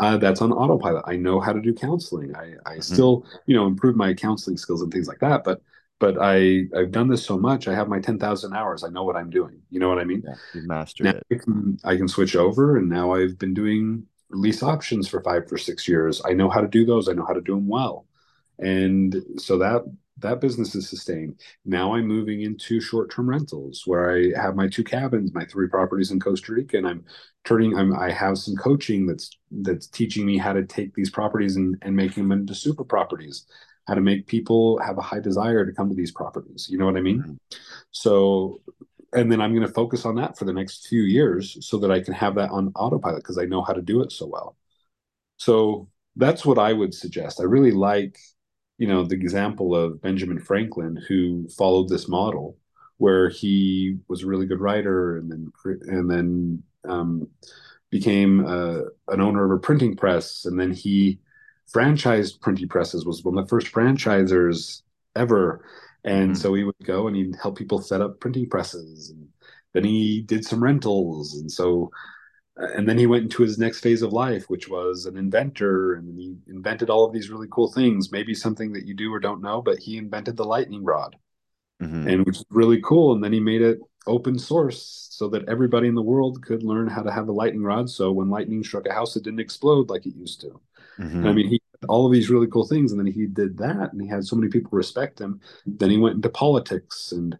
[0.00, 1.04] Uh, that's on autopilot.
[1.06, 2.34] I know how to do counseling.
[2.34, 2.80] I, I mm-hmm.
[2.80, 5.44] still, you know, improve my counseling skills and things like that.
[5.44, 5.60] But
[5.98, 7.68] but I I've done this so much.
[7.68, 8.82] I have my ten thousand hours.
[8.82, 9.60] I know what I'm doing.
[9.70, 10.22] You know what I mean?
[10.26, 11.26] Yeah, you mastered now it.
[11.30, 15.48] I can, I can switch over, and now I've been doing lease options for five
[15.48, 16.22] for six years.
[16.24, 17.08] I know how to do those.
[17.08, 18.06] I know how to do them well,
[18.58, 19.82] and so that
[20.20, 21.40] that business is sustained.
[21.64, 25.68] Now I'm moving into short term rentals where I have my two cabins, my three
[25.68, 27.04] properties in Costa Rica, and I'm
[27.44, 27.76] turning.
[27.76, 31.76] I'm I have some coaching that's that's teaching me how to take these properties and
[31.82, 33.46] and making them into super properties
[33.90, 36.68] how to make people have a high desire to come to these properties.
[36.70, 37.18] You know what I mean?
[37.18, 37.34] Mm-hmm.
[37.90, 38.60] So,
[39.12, 41.90] and then I'm going to focus on that for the next few years so that
[41.90, 44.56] I can have that on autopilot because I know how to do it so well.
[45.38, 47.40] So that's what I would suggest.
[47.40, 48.16] I really like,
[48.80, 52.56] you know, the example of Benjamin Franklin who followed this model
[52.96, 57.28] where he was a really good writer and then and then um,
[57.90, 61.20] became uh, an owner of a printing press and then he
[61.70, 64.80] franchised printing presses was one of the first franchisers
[65.14, 65.62] ever
[66.04, 66.40] and mm-hmm.
[66.40, 69.28] so he would go and he'd help people set up printing presses and
[69.74, 71.90] then he did some rentals and so
[72.76, 76.18] and then he went into his next phase of life which was an inventor and
[76.18, 79.42] he invented all of these really cool things maybe something that you do or don't
[79.42, 81.16] know but he invented the lightning rod
[81.82, 82.08] mm-hmm.
[82.08, 85.88] and which is really cool and then he made it open source so that everybody
[85.88, 88.86] in the world could learn how to have a lightning rod so when lightning struck
[88.86, 90.60] a house it didn't explode like it used to
[91.00, 91.26] Mm-hmm.
[91.26, 94.02] I mean, he all of these really cool things, and then he did that, and
[94.02, 95.40] he had so many people respect him.
[95.64, 97.38] Then he went into politics, and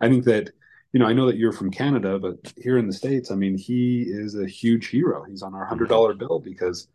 [0.00, 0.50] I think that
[0.94, 3.58] you know, I know that you're from Canada, but here in the states, I mean,
[3.58, 5.24] he is a huge hero.
[5.24, 6.88] He's on our hundred dollar bill because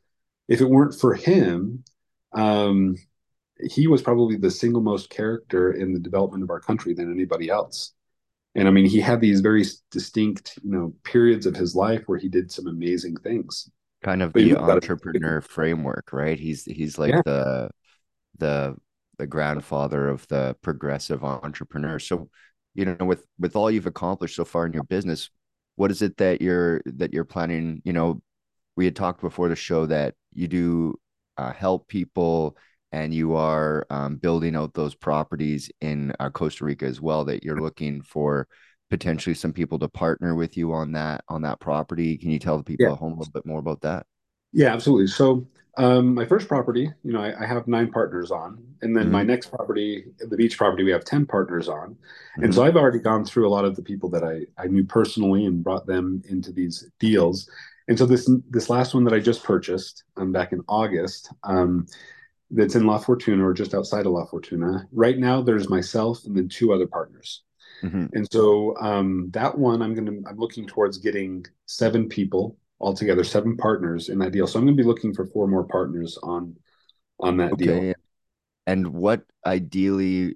[0.48, 1.84] if it weren't for him,
[2.34, 2.96] um,
[3.70, 7.50] he was probably the single most character in the development of our country than anybody
[7.50, 7.94] else.
[8.56, 12.18] And I mean, he had these very distinct, you know, periods of his life where
[12.18, 13.70] he did some amazing things
[14.02, 16.40] kind of but the entrepreneur framework, right?
[16.40, 17.22] He's he's like yeah.
[17.26, 17.70] the
[18.38, 18.76] the
[19.18, 22.00] the grandfather of the progressive entrepreneur.
[22.00, 22.30] So,
[22.74, 25.30] you know, with with all you've accomplished so far in your business,
[25.76, 27.82] what is it that you're that you're planning?
[27.86, 28.22] You know,
[28.76, 30.96] we had talked before the show that you do
[31.38, 32.58] uh, help people
[32.92, 37.26] and you are um, building out those properties in uh, Costa Rica as well.
[37.26, 38.48] That you're looking for
[38.90, 42.18] potentially some people to partner with you on that on that property.
[42.18, 42.94] Can you tell the people yeah.
[42.94, 44.06] at home a little bit more about that?
[44.52, 45.08] Yeah, absolutely.
[45.08, 45.46] So
[45.78, 49.14] um, my first property, you know, I, I, have nine partners on, and then mm-hmm.
[49.14, 52.44] my next property, the beach property, we have ten partners on, mm-hmm.
[52.44, 54.84] and so I've already gone through a lot of the people that I I knew
[54.84, 57.50] personally and brought them into these deals,
[57.88, 61.86] and so this this last one that I just purchased, um, back in August, um,
[62.52, 64.88] that's in La Fortuna or just outside of La Fortuna.
[64.92, 67.44] Right now, there's myself and then two other partners.
[67.84, 68.08] Mm-hmm.
[68.14, 73.58] And so um, that one, I'm gonna I'm looking towards getting seven people altogether, seven
[73.58, 74.48] partners in that deal.
[74.48, 76.56] So I'm gonna be looking for four more partners on
[77.20, 77.66] on that okay.
[77.66, 77.94] deal.
[78.68, 80.36] And what ideally,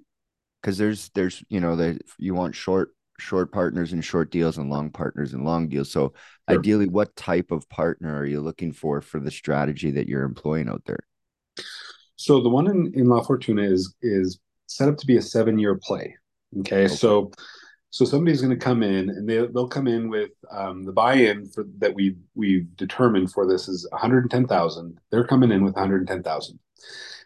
[0.60, 4.70] because there's there's you know that you want short short partners and short deals and
[4.70, 5.90] long partners and long deals.
[5.90, 6.12] So
[6.48, 6.58] sure.
[6.58, 10.68] ideally, what type of partner are you looking for for the strategy that you're employing
[10.68, 11.00] out there?
[12.16, 15.58] So the one in, in La Fortuna is is set up to be a seven
[15.58, 16.16] year play.
[16.60, 16.94] Okay, okay.
[16.94, 17.30] so
[17.94, 21.46] so somebody's going to come in and they they'll come in with um, the buy-in
[21.46, 24.98] for that we we've determined for this is 110,000.
[25.12, 26.58] They're coming in with 110,000.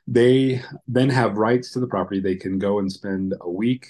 [0.06, 2.20] They then have rights to the property.
[2.20, 3.86] They can go and spend a week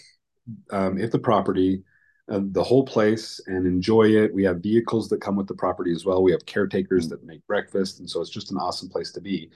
[0.70, 1.82] um, at the property,
[2.30, 4.32] uh, the whole place, and enjoy it.
[4.32, 6.22] We have vehicles that come with the property as well.
[6.22, 9.50] We have caretakers that make breakfast, and so it's just an awesome place to be.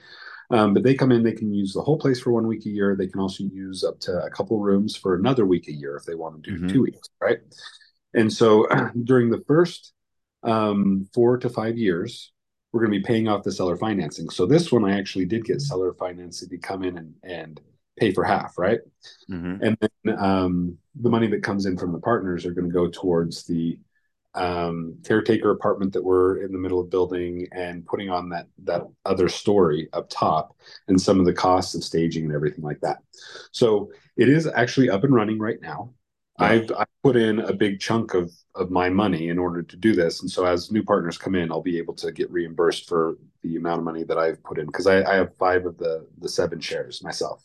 [0.51, 2.69] Um, but they come in, they can use the whole place for one week a
[2.69, 2.95] year.
[2.95, 6.05] They can also use up to a couple rooms for another week a year if
[6.05, 6.67] they want to do mm-hmm.
[6.67, 7.39] two weeks, right?
[8.13, 8.67] And so
[9.03, 9.93] during the first
[10.43, 12.31] um, four to five years,
[12.71, 14.29] we're going to be paying off the seller financing.
[14.29, 17.61] So this one, I actually did get seller financing to come in and, and
[17.97, 18.79] pay for half, right?
[19.29, 19.63] Mm-hmm.
[19.63, 22.89] And then um, the money that comes in from the partners are going to go
[22.89, 23.77] towards the
[24.35, 28.83] um, caretaker apartment that we're in the middle of building and putting on that that
[29.05, 30.55] other story up top
[30.87, 32.97] and some of the costs of staging and everything like that.
[33.51, 35.93] So it is actually up and running right now.
[36.39, 39.93] I've, i put in a big chunk of of my money in order to do
[39.93, 43.17] this, and so as new partners come in, I'll be able to get reimbursed for
[43.43, 46.07] the amount of money that I've put in because I, I have five of the
[46.17, 47.43] the seven shares myself,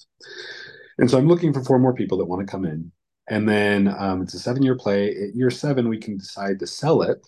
[0.97, 2.91] and so I'm looking for four more people that want to come in
[3.29, 5.11] and then um, it's a seven year play.
[5.11, 7.26] At year seven, we can decide to sell it.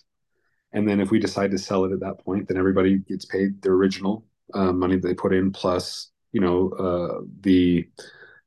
[0.73, 3.61] And then if we decide to sell it at that point, then everybody gets paid
[3.61, 7.87] their original uh, money that they put in plus, you know, uh, the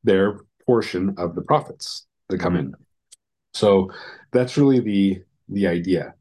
[0.03, 2.75] their portion of the profits that come in.
[3.53, 3.91] So
[4.33, 6.15] that's really the the idea.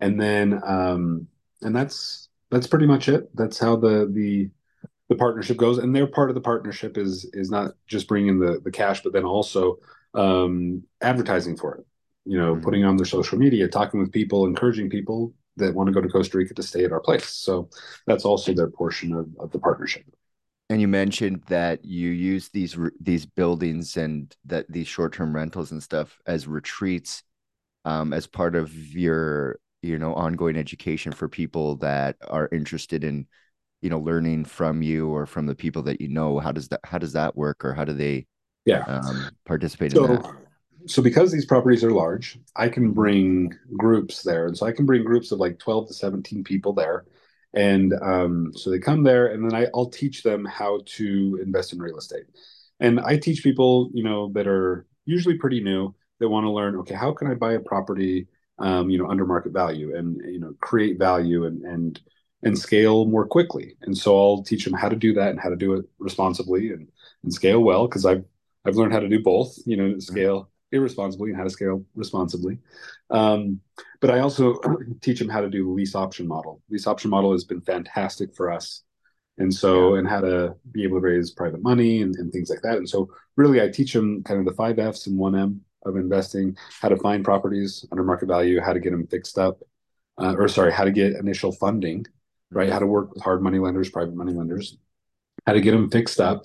[0.00, 1.28] And then um,
[1.62, 3.34] and that's that's pretty much it.
[3.36, 4.50] That's how the the
[5.08, 5.78] the partnership goes.
[5.78, 9.12] And their part of the partnership is is not just bringing the the cash, but
[9.12, 9.78] then also
[10.14, 11.86] um, advertising for it.
[12.24, 12.64] You know, mm-hmm.
[12.64, 16.08] putting on their social media, talking with people, encouraging people that want to go to
[16.08, 17.28] Costa Rica to stay at our place.
[17.28, 17.68] So
[18.06, 20.04] that's also their portion of, of the partnership.
[20.68, 25.72] And you mentioned that you use these these buildings and that these short term rentals
[25.72, 27.24] and stuff as retreats,
[27.84, 33.26] um, as part of your you know ongoing education for people that are interested in
[33.82, 36.38] you know learning from you or from the people that you know.
[36.38, 38.26] How does that how does that work, or how do they
[38.70, 40.32] yeah um, participate so, in that?
[40.86, 44.86] So because these properties are large, I can bring groups there, and so I can
[44.86, 47.04] bring groups of like twelve to seventeen people there
[47.54, 51.72] and um, so they come there, and then I, I'll teach them how to invest
[51.72, 52.24] in real estate.
[52.78, 56.76] And I teach people, you know, that are usually pretty new that want to learn.
[56.76, 60.38] Okay, how can I buy a property, um, you know, under market value, and you
[60.38, 62.00] know, create value and and
[62.42, 63.76] and scale more quickly.
[63.82, 66.70] And so I'll teach them how to do that and how to do it responsibly
[66.72, 66.88] and,
[67.22, 68.24] and scale well because I've
[68.64, 69.56] I've learned how to do both.
[69.66, 72.58] You know, scale irresponsibly and how to scale responsibly.
[73.10, 73.60] Um,
[74.00, 74.56] but I also
[75.00, 76.62] teach them how to do the lease option model.
[76.70, 78.82] Lease option model has been fantastic for us.
[79.38, 80.00] And so, yeah.
[80.00, 82.76] and how to be able to raise private money and, and things like that.
[82.76, 85.96] And so, really, I teach them kind of the five F's and one M of
[85.96, 89.62] investing, how to find properties under market value, how to get them fixed up,
[90.20, 92.04] uh, or sorry, how to get initial funding,
[92.50, 92.70] right?
[92.70, 94.76] How to work with hard money lenders, private money lenders,
[95.46, 96.42] how to get them fixed up,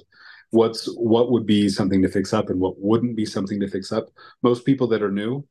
[0.56, 3.92] what's what would be something to fix up and what wouldn't be something to fix
[3.92, 4.08] up.
[4.42, 5.46] Most people that are new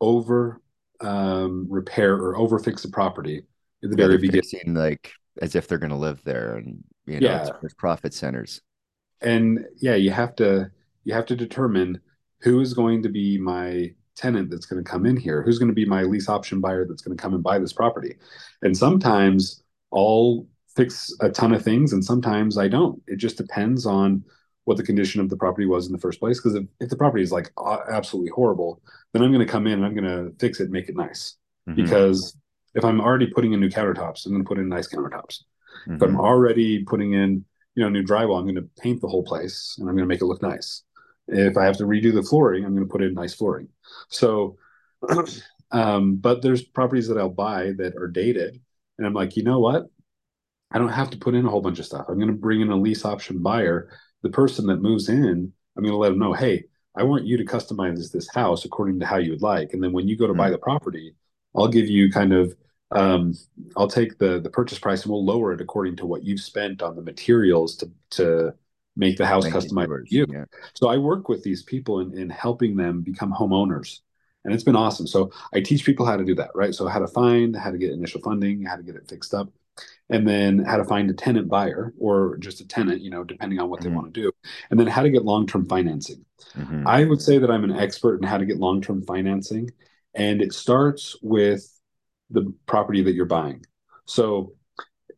[0.00, 0.60] over
[1.00, 3.42] um, repair or over fix a property
[3.82, 7.20] in the yeah, very beginning, like as if they're going to live there, and you
[7.20, 7.48] know, yeah.
[7.62, 8.62] it's profit centers.
[9.20, 10.70] And yeah, you have to
[11.02, 12.00] you have to determine
[12.40, 15.68] who is going to be my tenant that's going to come in here, who's going
[15.68, 18.16] to be my lease option buyer that's going to come and buy this property,
[18.62, 20.46] and sometimes I'll
[20.76, 23.02] fix a ton of things, and sometimes I don't.
[23.08, 24.24] It just depends on
[24.64, 26.38] what the condition of the property was in the first place.
[26.38, 27.50] Because if, if the property is like
[27.90, 28.80] absolutely horrible,
[29.12, 30.96] then I'm going to come in and I'm going to fix it, and make it
[30.96, 31.36] nice.
[31.68, 31.82] Mm-hmm.
[31.82, 32.36] Because
[32.74, 35.42] if I'm already putting in new countertops, I'm going to put in nice countertops.
[35.82, 35.94] Mm-hmm.
[35.94, 36.20] If I'm mm-hmm.
[36.20, 37.44] already putting in
[37.74, 40.12] you know new drywall, I'm going to paint the whole place and I'm going to
[40.12, 40.82] make it look nice.
[41.26, 43.68] If I have to redo the flooring, I'm going to put in nice flooring.
[44.08, 44.58] So,
[45.70, 48.60] um, but there's properties that I'll buy that are dated,
[48.98, 49.86] and I'm like, you know what?
[50.70, 52.06] I don't have to put in a whole bunch of stuff.
[52.08, 53.90] I'm going to bring in a lease option buyer
[54.24, 56.64] the person that moves in, I'm going to let them know, hey,
[56.96, 59.74] I want you to customize this house according to how you would like.
[59.74, 60.38] And then when you go to mm-hmm.
[60.38, 61.14] buy the property,
[61.54, 62.56] I'll give you kind of
[62.90, 63.34] um,
[63.76, 66.82] I'll take the the purchase price and we'll lower it according to what you've spent
[66.82, 68.54] on the materials to to
[68.96, 70.26] make the house customized for you.
[70.28, 70.44] Yeah.
[70.74, 74.00] So I work with these people in, in helping them become homeowners.
[74.44, 75.06] And it's been awesome.
[75.06, 76.74] So I teach people how to do that, right?
[76.74, 79.48] So how to find, how to get initial funding, how to get it fixed up
[80.10, 83.58] and then how to find a tenant buyer or just a tenant, you know, depending
[83.58, 83.90] on what mm-hmm.
[83.90, 84.32] they want to do,
[84.70, 86.24] and then how to get long term financing.
[86.54, 86.86] Mm-hmm.
[86.86, 89.70] I would say that I'm an expert in how to get long term financing,
[90.14, 91.68] and it starts with
[92.30, 93.64] the property that you're buying.
[94.06, 94.52] So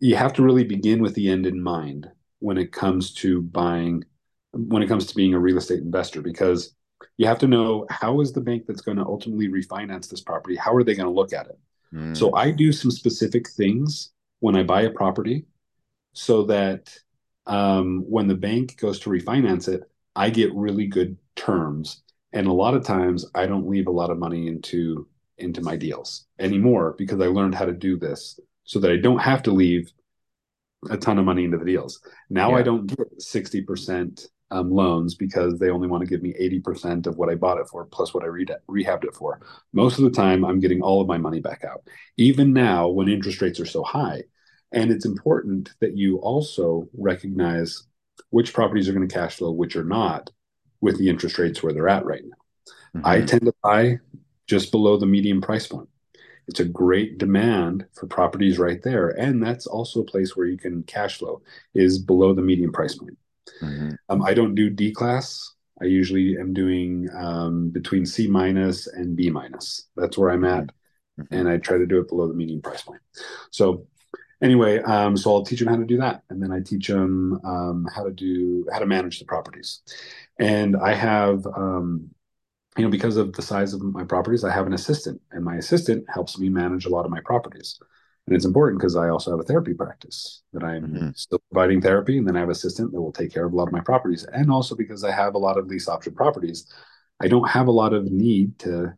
[0.01, 4.05] you have to really begin with the end in mind when it comes to buying,
[4.53, 6.75] when it comes to being a real estate investor, because
[7.17, 10.55] you have to know how is the bank that's going to ultimately refinance this property,
[10.57, 11.59] how are they going to look at it?
[11.95, 12.17] Mm.
[12.17, 14.11] So I do some specific things
[14.41, 15.47] when I buy a property
[16.13, 16.95] so that
[17.47, 19.83] um, when the bank goes to refinance it,
[20.15, 22.03] I get really good terms.
[22.33, 25.07] And a lot of times I don't leave a lot of money into
[25.39, 29.19] into my deals anymore because I learned how to do this so that I don't
[29.19, 29.93] have to leave
[30.89, 32.01] a ton of money into the deals.
[32.31, 32.57] Now yeah.
[32.57, 37.17] I don't get 60% um, loans because they only want to give me 80% of
[37.17, 39.41] what I bought it for plus what I re- rehabbed it for.
[39.73, 41.83] Most of the time, I'm getting all of my money back out,
[42.17, 44.23] even now when interest rates are so high.
[44.73, 47.85] And it's important that you also recognize
[48.31, 50.31] which properties are going to cash flow, which are not,
[50.81, 53.01] with the interest rates where they're at right now.
[53.01, 53.07] Mm-hmm.
[53.07, 53.99] I tend to buy
[54.47, 55.89] just below the median price point.
[56.49, 59.09] It's a great demand for properties right there.
[59.09, 61.43] And that's also a place where you can cash flow
[61.75, 63.19] is below the median price point.
[63.63, 63.91] Mm-hmm.
[64.09, 65.55] Um, I don't do D class.
[65.81, 69.89] I usually am doing um, between C minus and B minus.
[69.97, 70.67] That's where I'm at,
[71.21, 71.35] mm-hmm.
[71.35, 73.03] and I try to do it below the median price point.
[73.51, 73.87] So
[74.43, 77.41] anyway, um, so I'll teach them how to do that, and then I teach them
[77.45, 79.83] um, how to do how to manage the properties.
[80.39, 82.11] And I have, um,
[82.77, 85.57] you know, because of the size of my properties, I have an assistant, and my
[85.57, 87.79] assistant helps me manage a lot of my properties.
[88.27, 91.11] And it's important because I also have a therapy practice that I'm mm-hmm.
[91.15, 93.57] still providing therapy, and then I have an assistant that will take care of a
[93.57, 94.25] lot of my properties.
[94.25, 96.67] And also because I have a lot of lease option properties,
[97.21, 98.95] I don't have a lot of need to,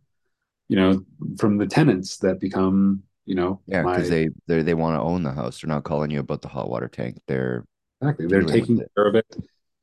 [0.68, 1.05] you know,
[1.39, 4.29] from the tenants that become, you know, yeah, because my...
[4.47, 5.61] they they want to own the house.
[5.61, 7.20] They're not calling you about the hot water tank.
[7.26, 7.64] They're
[8.01, 9.26] exactly they're taking care of it,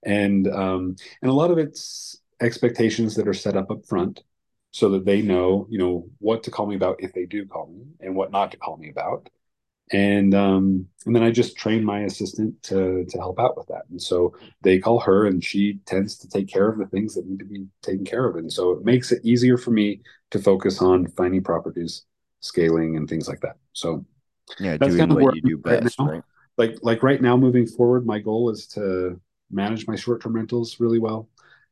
[0.04, 4.24] and um, and a lot of it's expectations that are set up up front
[4.72, 7.68] so that they know, you know, what to call me about if they do call
[7.68, 9.30] me and what not to call me about.
[9.92, 13.84] And um, and then I just train my assistant to to help out with that.
[13.92, 17.28] And so they call her and she tends to take care of the things that
[17.28, 18.36] need to be taken care of.
[18.36, 22.06] And so it makes it easier for me to focus on finding properties,
[22.40, 23.58] scaling and things like that.
[23.74, 24.06] So
[24.60, 26.24] yeah, that's doing what you do best, right, right?
[26.58, 29.22] Like like right now moving forward, my goal is to
[29.52, 31.30] manage my short-term rentals really well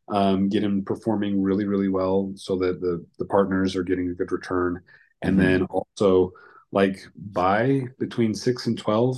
[0.10, 4.14] um, get them performing really, really well so that the, the partners are getting a
[4.14, 4.82] good return.
[5.22, 5.48] And mm-hmm.
[5.48, 6.34] then also
[6.74, 9.16] like buy between six and 12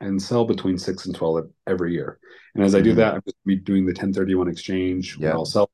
[0.00, 2.18] and sell between six and 12 every year.
[2.54, 2.98] And as I do mm-hmm.
[3.00, 5.32] that, I'm just be doing the 1031 exchange yeah.
[5.32, 5.68] I'll sell,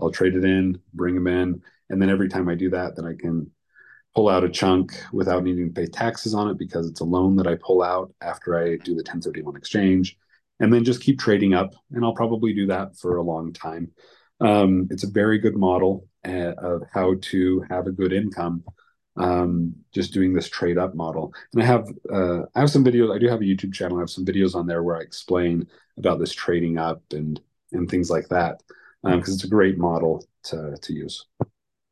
[0.00, 1.62] I'll trade it in, bring them in.
[1.90, 3.50] And then every time I do that, then I can
[4.14, 7.36] pull out a chunk without needing to pay taxes on it because it's a loan
[7.36, 10.16] that I pull out after I do the 1031 exchange
[10.60, 11.74] and then just keep trading up.
[11.92, 13.90] And I'll probably do that for a long time.
[14.40, 18.64] Um, it's a very good model uh, of how to have a good income.
[19.16, 23.14] Um, just doing this trade up model, and I have uh, I have some videos.
[23.14, 23.98] I do have a YouTube channel.
[23.98, 27.40] I have some videos on there where I explain about this trading up and
[27.72, 28.62] and things like that
[29.04, 31.26] because um, it's a great model to to use.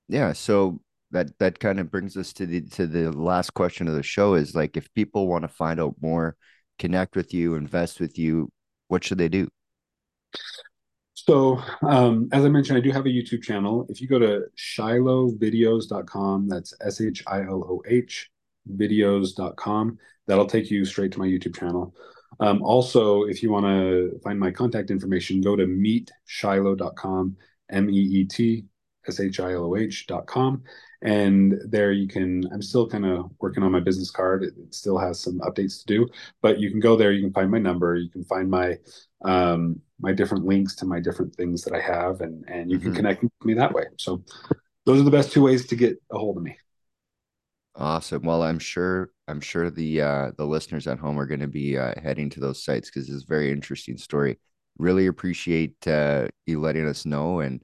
[0.08, 0.32] Yeah.
[0.32, 0.80] So
[1.12, 4.34] that that kind of brings us to the to the last question of the show
[4.34, 6.36] is like if people want to find out more
[6.78, 8.50] connect with you, invest with you,
[8.88, 9.48] what should they do?
[11.24, 13.86] So, um, as I mentioned, I do have a YouTube channel.
[13.88, 18.28] If you go to shilohvideos.com, that's S H I L O H
[18.76, 21.94] videos.com, that'll take you straight to my YouTube channel.
[22.40, 27.36] Um, also, if you want to find my contact information, go to meetshiloh.com,
[27.70, 28.64] M E E T
[29.06, 30.64] S H I L O H.com,
[31.02, 34.72] and there you can i'm still kind of working on my business card it, it,
[34.72, 36.08] still has some updates to do
[36.40, 38.76] but you can go there you can find my number you can find my
[39.24, 42.86] um my different links to my different things that i have and and you mm-hmm.
[42.86, 43.84] can connect with me that way.
[43.98, 44.22] So
[44.84, 46.56] those are the best two ways to get a hold of me.
[47.74, 48.22] Awesome.
[48.22, 51.78] Well i'm sure i'm sure the uh the listeners at home are going to be
[51.78, 54.38] uh, heading to those sites because it's a very interesting story.
[54.78, 57.62] Really appreciate uh you letting us know and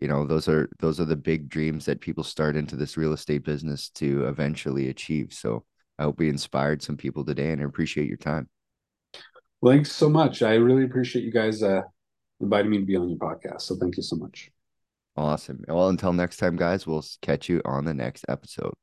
[0.00, 3.12] you know those are those are the big dreams that people start into this real
[3.12, 5.32] estate business to eventually achieve.
[5.32, 5.64] So
[5.98, 8.48] i hope we inspired some people today and i appreciate your time
[9.60, 10.42] well, thanks so much.
[10.42, 11.82] I really appreciate you guys uh
[12.40, 14.50] inviting me to be on your podcast so thank you so much.
[15.16, 15.64] Awesome.
[15.66, 18.74] Well until next time guys we'll catch you on the next episode